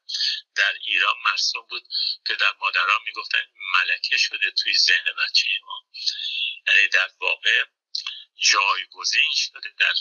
در 0.54 0.74
ایران 0.84 1.14
مرسوم 1.24 1.66
بود 1.70 1.88
که 2.26 2.34
در 2.34 2.52
مادران 2.60 3.00
می‌گفتن 3.06 3.46
ملکه 3.74 4.16
شده 4.16 4.50
توی 4.50 4.78
ذهن 4.78 5.04
بچه 5.04 5.50
ما. 5.62 5.84
یعنی 6.66 6.88
در 6.88 7.10
واقع 7.20 7.64
جایگزین 8.36 9.30
شده 9.34 9.74
در 9.78 9.94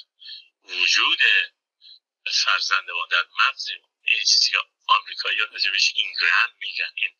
وجود 0.64 1.20
فرزند 2.32 2.92
ما 2.92 3.06
در 3.12 3.26
مغز 3.40 3.70
این 4.04 4.24
چیزی 4.24 4.52
که 4.52 4.58
آمریکایی 4.88 5.40
ها 5.40 5.46
راجبش 5.46 5.94
اینگرام 5.96 6.50
میگن. 6.60 6.92
این 6.96 7.12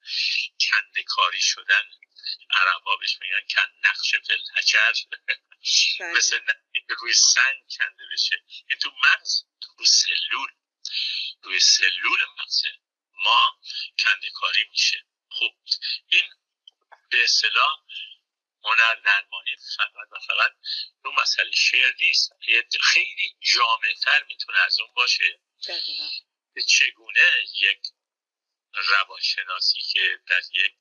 کند 0.60 1.06
کاری 1.06 1.42
شدن 1.42 1.84
عربا 2.50 2.96
بهش 2.96 3.18
میگن 3.22 3.42
کن 3.56 3.90
نقش 3.90 4.16
فلحجر 4.16 4.94
بله. 6.00 6.14
مثل 6.18 6.40
که 6.74 6.96
روی 7.00 7.14
سنگ 7.14 7.64
کنده 7.78 8.04
بشه. 8.14 8.44
این 8.70 8.80
تو 8.80 8.92
مغز 9.04 9.44
تو 9.62 9.86
سلول. 9.86 10.50
روی 11.42 11.60
سلول 11.60 12.20
مغز 12.40 12.64
ما 13.26 13.60
کنده 14.00 14.30
کاری 14.30 14.66
میشه. 14.72 15.06
خب 15.30 15.56
این 16.08 16.24
به 17.10 17.24
اصطلاح 17.24 17.80
هنر 18.64 18.96
درمانی 18.96 19.56
فقط 19.78 20.08
و 20.12 20.20
فقط 20.28 20.52
رو 21.04 21.12
مسئله 21.22 21.52
شعر 21.52 21.94
نیست. 22.00 22.32
خیلی 22.82 23.36
جامعتر 23.42 24.24
می‌تونه 24.24 24.60
از 24.60 24.80
اون 24.80 24.90
باشه. 24.96 25.40
چگونه 26.68 27.46
یک 27.56 27.80
روانشناسی 28.74 29.82
که 29.82 30.20
در 30.28 30.42
یک 30.54 30.74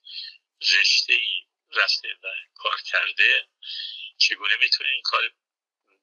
رشته 0.60 1.12
ای 1.12 1.46
رفته 1.70 2.08
و 2.22 2.28
کار 2.54 2.80
کرده 2.82 3.48
چگونه 4.18 4.56
می‌تونه 4.56 4.88
این 4.88 5.02
کار 5.04 5.32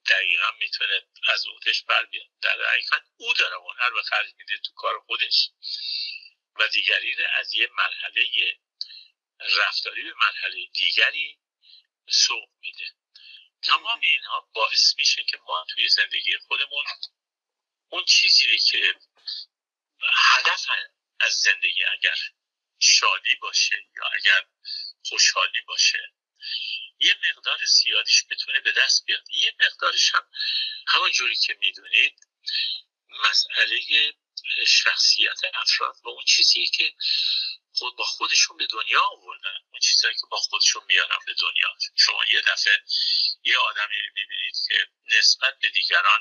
دقیقا 0.09 0.51
می‌تونه 0.59 1.07
از 1.27 1.45
عهدهش 1.47 1.81
بر 1.81 2.05
بیاد؟ 2.05 2.27
در 2.41 2.57
حقیقت 2.69 3.03
او 3.17 3.33
داره 3.33 3.55
هنر 3.55 3.89
به 3.89 4.01
خرج 4.01 4.33
میده 4.37 4.57
تو 4.57 4.71
کار 4.75 4.99
خودش. 4.99 5.49
و 6.55 6.67
دیگری 6.67 7.15
از 7.23 7.53
یه 7.55 7.69
مرحله 7.77 8.57
رفتاری 9.39 10.03
به 10.03 10.13
مرحله 10.19 10.65
دیگری 10.73 11.39
سوق 12.11 12.49
میده. 12.61 12.85
تمام 13.61 13.99
اینها 14.03 14.49
باعث 14.53 14.93
میشه 14.97 15.23
که 15.23 15.37
ما 15.47 15.65
توی 15.69 15.89
زندگی 15.89 16.37
خودمون 16.37 16.85
اون 17.89 18.05
چیزی 18.05 18.59
که 18.59 18.95
هدف 20.13 20.65
از 21.19 21.33
زندگی 21.33 21.83
اگر 21.83 22.17
شادی 22.79 23.35
باشه 23.35 23.75
یا 23.95 24.03
اگر 24.15 24.45
خوشحالی 25.05 25.61
باشه 25.61 26.13
یه 26.99 27.15
مقدار 27.29 27.65
زیادیش 27.65 28.25
بتونه 28.29 28.59
به 28.59 28.71
دست 28.71 29.05
بیاد. 29.05 29.23
یه 29.31 29.55
مقدارش 29.59 30.15
هم 30.15 30.29
همون 30.87 31.11
جوری 31.11 31.35
که 31.35 31.57
می‌دونید 31.59 32.27
مسئله 33.09 34.13
شخصیت 34.67 35.39
افراد 35.53 35.95
و 36.03 36.09
اون 36.09 36.23
چیزی 36.25 36.67
که 36.67 36.93
خود 37.73 37.95
با 37.95 38.05
خودشون 38.05 38.57
به 38.57 38.67
دنیا 38.67 39.01
آوردن. 39.01 39.57
اون 39.79 39.91
چیزهایی 39.91 40.15
که 40.15 40.27
با 40.31 40.37
خودشون 40.37 40.83
میارن 40.87 41.17
به 41.25 41.33
دنیا. 41.33 41.75
شما 41.95 42.25
یه 42.25 42.41
دفعه 42.41 42.83
یه 43.43 43.57
آدمی 43.57 43.95
می‌بینید 44.15 44.55
که 44.67 44.87
نسبت 45.17 45.59
به 45.59 45.69
دیگران 45.69 46.19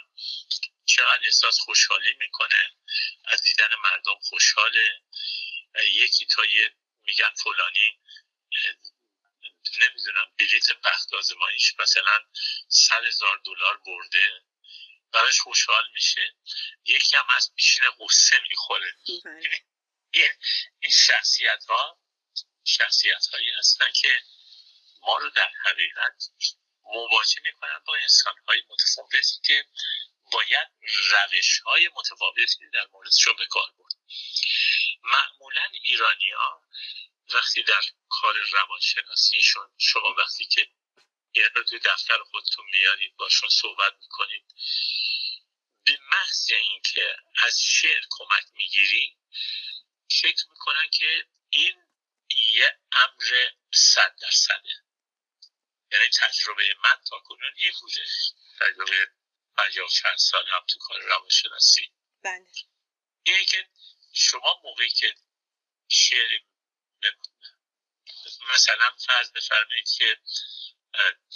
چقدر 0.84 1.20
احساس 1.24 1.58
خوشحالی 1.58 2.14
می‌کنه 2.18 2.70
از 3.24 3.42
دیدن 3.42 3.68
مردم 3.84 4.18
خوشحاله. 4.22 5.02
یکی 5.84 6.26
تا 6.26 6.44
یه 6.44 6.72
میگن 7.02 7.30
فلانی 7.42 7.98
نمی‌دونم 9.78 10.32
بلیت 10.38 10.72
بخت 10.72 11.14
آزماییش 11.14 11.74
مثلا 11.78 12.24
صد 12.68 13.04
هزار 13.04 13.40
دلار 13.44 13.78
برده 13.86 14.42
براش 15.12 15.40
خوشحال 15.40 15.90
میشه. 15.94 16.34
یکی 16.84 17.16
هم 17.16 17.26
از 17.36 17.52
میشینه 17.56 17.86
قصه 18.00 18.42
می‌خوره. 18.50 18.94
بله. 19.24 19.42
یعنی 19.42 19.56
این 20.10 20.30
این 20.80 20.92
شخصیت 20.92 21.64
ها 21.68 21.97
شخصیت 22.68 23.26
هایی 23.32 23.50
هستن 23.58 23.92
که 23.92 24.22
ما 25.02 25.18
رو 25.18 25.30
در 25.30 25.50
حقیقت 25.64 26.24
مواجه 26.84 27.40
می‌کنن 27.44 27.80
با 27.86 27.96
انسان 27.96 28.34
های 28.48 28.62
متفاوتی 28.68 29.40
که 29.44 29.66
باید 30.32 30.68
روش 31.10 31.60
های 31.60 31.88
متفاوتی 31.94 32.70
در 32.72 32.86
موردشون 32.92 33.36
به 33.36 33.46
کار 33.46 33.72
برد. 33.78 33.92
معمولا 35.02 35.68
ایرانی 35.82 36.30
ها 36.30 36.62
وقتی 37.34 37.62
در 37.62 37.82
کار 38.08 38.34
روانشناسیشون 38.52 39.70
شما 39.78 40.14
وقتی 40.18 40.46
که 40.46 40.68
این 41.32 41.44
رو 41.54 41.64
توی 41.64 41.78
دفتر 41.78 42.18
خودتون 42.22 42.64
میارید 42.72 43.16
باشون 43.16 43.48
صحبت 43.48 43.92
می‌کنید 44.00 44.44
به 45.84 45.98
محض 46.10 46.50
اینکه 46.50 47.16
از 47.36 47.60
شعر 47.62 48.02
کمک 48.10 48.44
می‌گیری 48.54 49.16
فکر 50.22 50.44
می‌کنن 50.50 50.90
که 50.92 51.26
این 51.50 51.87
یه 52.54 52.78
امر 52.92 53.50
صد 53.74 54.16
درصده. 54.22 54.74
یعنی 55.92 56.08
تجربه 56.08 56.74
من 56.84 57.02
تا 57.10 57.18
کنون 57.18 57.52
این 57.56 57.72
بوده. 57.80 58.04
تجربه 58.60 59.08
پنجاه 59.56 59.88
چند 59.88 60.16
سال 60.16 60.44
هم 60.48 60.64
تو 60.68 60.78
کار 60.78 61.00
روانشناسی. 61.00 61.92
بله. 62.22 62.46
اینه 63.22 63.44
که 63.44 63.68
شما 64.12 64.60
موقعی 64.64 64.90
که 64.90 65.14
شعر 65.88 66.38
مثلا 68.54 68.90
فرض 69.06 69.32
بفرمایید 69.32 69.88
که 69.98 70.20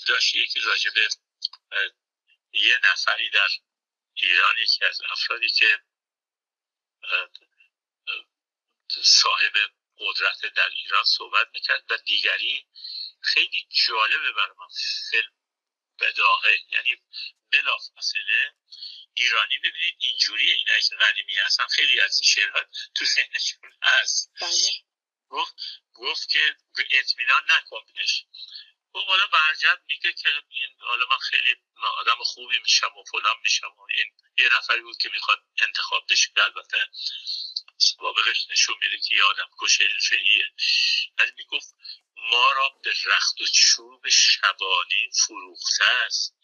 داشت 0.08 0.34
یکی 0.34 0.60
راجبه 0.60 1.08
یه 2.52 2.80
نفری 2.84 3.30
در 3.30 3.48
ایران 4.14 4.54
یکی 4.58 4.84
از 4.84 5.00
افرادی 5.10 5.48
که 5.48 5.82
صاحب 9.02 9.52
قدرت 9.98 10.54
در 10.56 10.68
ایران 10.68 11.04
صحبت 11.04 11.48
می‌کرد 11.52 11.84
و 11.90 11.96
دیگری 11.96 12.66
خیلی 13.20 13.68
جالبه 13.86 14.32
برای 14.32 14.54
من. 14.58 14.68
فیلم 15.10 15.32
بداهه. 16.00 16.58
یعنی 16.72 16.96
بلا 17.52 17.78
فاصله 17.78 18.54
ایرانی 19.14 19.58
ببینید 19.58 19.96
اینجوری 19.98 20.50
اینا 20.52 20.80
که 20.88 20.96
قدیمی 20.96 21.34
هستن 21.36 21.66
خیلی 21.66 22.00
از 22.00 22.20
این 22.20 22.30
شعرها 22.30 22.60
تو 22.94 23.04
ذهنشون 23.04 23.72
هست. 23.82 24.32
بله. 24.40 24.72
گفت 25.28 25.54
گفت 25.92 26.28
که 26.28 26.56
اطمینان 26.90 27.42
نکن 27.50 27.80
بهش. 27.94 28.24
و 28.94 28.98
حالا 28.98 29.26
برجت 29.26 29.78
میگه 29.86 30.12
که 30.12 30.28
این 30.48 30.76
حالا 30.80 31.06
من 31.10 31.18
خیلی 31.18 31.56
آدم 31.98 32.22
خوبی 32.24 32.58
میشم 32.58 32.96
و 32.98 33.04
فلان 33.04 33.36
میشم 33.42 33.66
و 33.66 33.86
این 33.90 34.12
یه 34.38 34.48
نفری 34.58 34.80
بود 34.80 34.96
که 34.96 35.08
می‌خواد 35.08 35.38
انتخاب 35.60 36.06
بشه. 36.10 36.30
البته 36.36 36.88
سوابقش 37.96 38.46
نشون 38.50 38.76
میده 38.82 38.98
که 38.98 39.14
یه 39.14 39.24
آدم 39.24 39.50
کش 39.60 39.80
حرفه‌ایه. 39.80 40.46
ولی 41.18 41.32
می‌گفت 41.38 41.74
ما 42.16 42.52
را 42.52 42.68
به 42.68 42.94
رخت 43.04 43.40
و 43.40 43.46
چوب 43.46 44.08
شبانی 44.08 45.10
فروخته 45.26 45.84
است. 45.84 46.36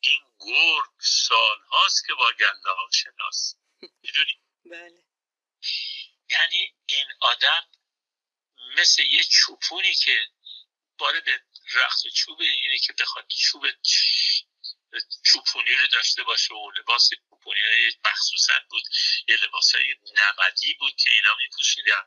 این 0.00 0.20
گرگ 0.40 0.90
سال 1.00 1.58
هاست 1.70 2.06
که 2.06 2.14
با 2.14 2.32
گله 2.32 2.74
ها 2.76 2.88
شناس. 2.92 3.56
می‌دونی؟ 4.02 4.40
بله. 4.64 5.04
یعنی 6.30 6.74
این 6.86 7.06
آدم 7.20 7.66
مثل 8.76 9.02
یه 9.02 9.24
چوپونی 9.24 9.94
که 9.94 10.28
باره 10.98 11.20
به 11.20 11.40
رخت 11.74 12.06
و 12.06 12.10
چوب 12.10 12.40
اینه 12.40 12.78
که 12.78 12.92
بخواد 12.92 13.26
چوب 13.28 13.66
چوپونی 15.24 15.74
رو 15.74 15.86
داشته 15.86 16.22
باشه 16.22 16.54
و 16.54 16.70
لباس 16.78 17.10
های 17.54 17.92
مخصوصا 18.04 18.54
بود 18.70 18.82
یه 19.28 19.36
لباس 19.36 19.74
های 19.74 19.94
نمدی 20.16 20.74
بود 20.74 20.96
که 20.96 21.10
اینا 21.10 21.34
می 21.34 21.48
پوشیدن 21.56 22.04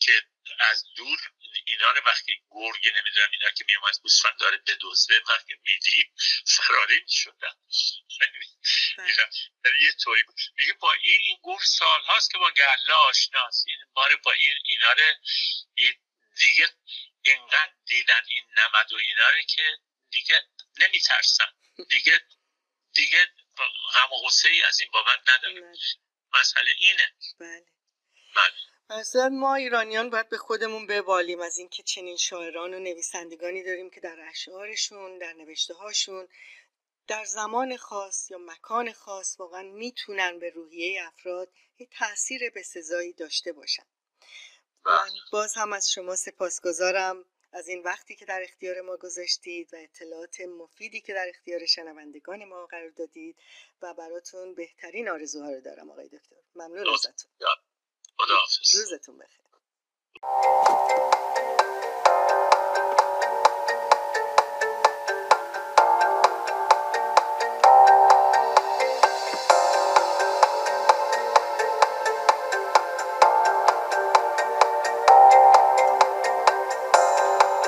که 0.00 0.22
از 0.58 0.84
دور 0.96 1.18
اینا 1.66 1.90
رو 1.90 2.02
وقتی 2.06 2.42
گرگ 2.50 2.88
نمی‌دونم 2.98 3.28
اینا 3.32 3.50
که 3.50 3.64
میومد 3.68 3.94
گوسفند 4.02 4.38
داره 4.38 4.56
به 4.56 4.74
دوزه 4.74 5.20
وقتی 5.28 5.54
می‌دید 5.64 6.12
فراری 6.46 7.00
می‌شدن. 7.00 7.54
یعنی 9.64 9.78
یه 9.80 9.92
طوری 9.92 10.22
میگه 10.58 10.72
با 10.72 10.92
این 10.92 11.20
این 11.20 11.38
گفت 11.42 11.66
سال 11.66 12.02
هاست 12.02 12.30
که 12.30 12.38
با 12.38 12.50
گله 12.50 12.92
آشناست 12.92 13.66
این 13.66 13.78
بار 13.94 14.16
با 14.16 14.32
این 14.32 14.54
اینا 14.64 14.92
رو 14.92 15.14
دیگه 16.38 16.68
اینقدر 17.22 17.72
دیدن 17.86 18.22
این 18.28 18.44
نمد 18.58 18.92
و 18.92 18.96
اینا 18.96 19.30
رو 19.30 19.42
که 19.48 19.78
دیگه 20.10 20.46
نمیترسن. 20.78 21.52
دیگه 21.90 22.20
دیگه 22.94 23.28
غم 23.94 24.12
و 24.12 24.26
غصه 24.26 24.48
ای 24.48 24.62
از 24.62 24.80
این 24.80 24.90
بابت 24.92 25.20
نداره 25.28 25.72
مسئله 26.40 26.70
اینه. 26.78 27.12
بله. 27.38 27.66
بله. 28.36 28.98
مثلا 29.00 29.28
ما 29.28 29.54
ایرانیان 29.54 30.10
باید 30.10 30.28
به 30.28 30.38
خودمون 30.38 30.86
ببالیم 30.86 31.40
از 31.40 31.58
اینکه 31.58 31.82
چنین 31.82 32.16
شاعران 32.16 32.74
و 32.74 32.78
نویسندگانی 32.78 33.62
داریم 33.62 33.90
که 33.90 34.00
در 34.00 34.16
اشعارشون 34.30 35.18
در 35.18 35.32
نوشته 35.32 35.74
هاشون 35.74 36.28
در 37.06 37.24
زمان 37.24 37.76
خاص 37.76 38.30
یا 38.30 38.38
مکان 38.38 38.92
خاص 38.92 39.36
واقعا 39.40 39.62
می‌تونن 39.62 40.38
به 40.38 40.50
روحیه 40.50 41.06
افراد 41.06 41.52
یه 41.78 41.88
تاثیر 41.98 42.50
به 42.50 42.62
سزایی 42.62 43.12
داشته 43.12 43.52
باشن. 43.52 43.86
من 44.84 44.96
بله. 44.96 45.20
باز 45.32 45.54
هم 45.54 45.72
از 45.72 45.92
شما 45.92 46.16
سپاسگزارم. 46.16 47.24
از 47.52 47.68
این 47.68 47.82
وقتی 47.82 48.16
که 48.16 48.24
در 48.24 48.42
اختیار 48.42 48.80
ما 48.80 48.96
گذاشتید 48.96 49.74
و 49.74 49.76
اطلاعات 49.76 50.40
مفیدی 50.40 51.00
که 51.00 51.14
در 51.14 51.28
اختیار 51.28 51.66
شنوندگان 51.66 52.44
ما 52.44 52.66
قرار 52.66 52.90
دادید 52.90 53.36
و 53.82 53.94
براتون 53.94 54.54
بهترین 54.54 55.08
آرزوها 55.08 55.50
رو 55.50 55.60
دارم 55.60 55.90
آقای 55.90 56.08
دکتر. 56.08 56.36
ممنون 56.54 56.94
ازتون. 56.94 57.30
روزتون 58.74 59.18
بخیر. 59.18 59.46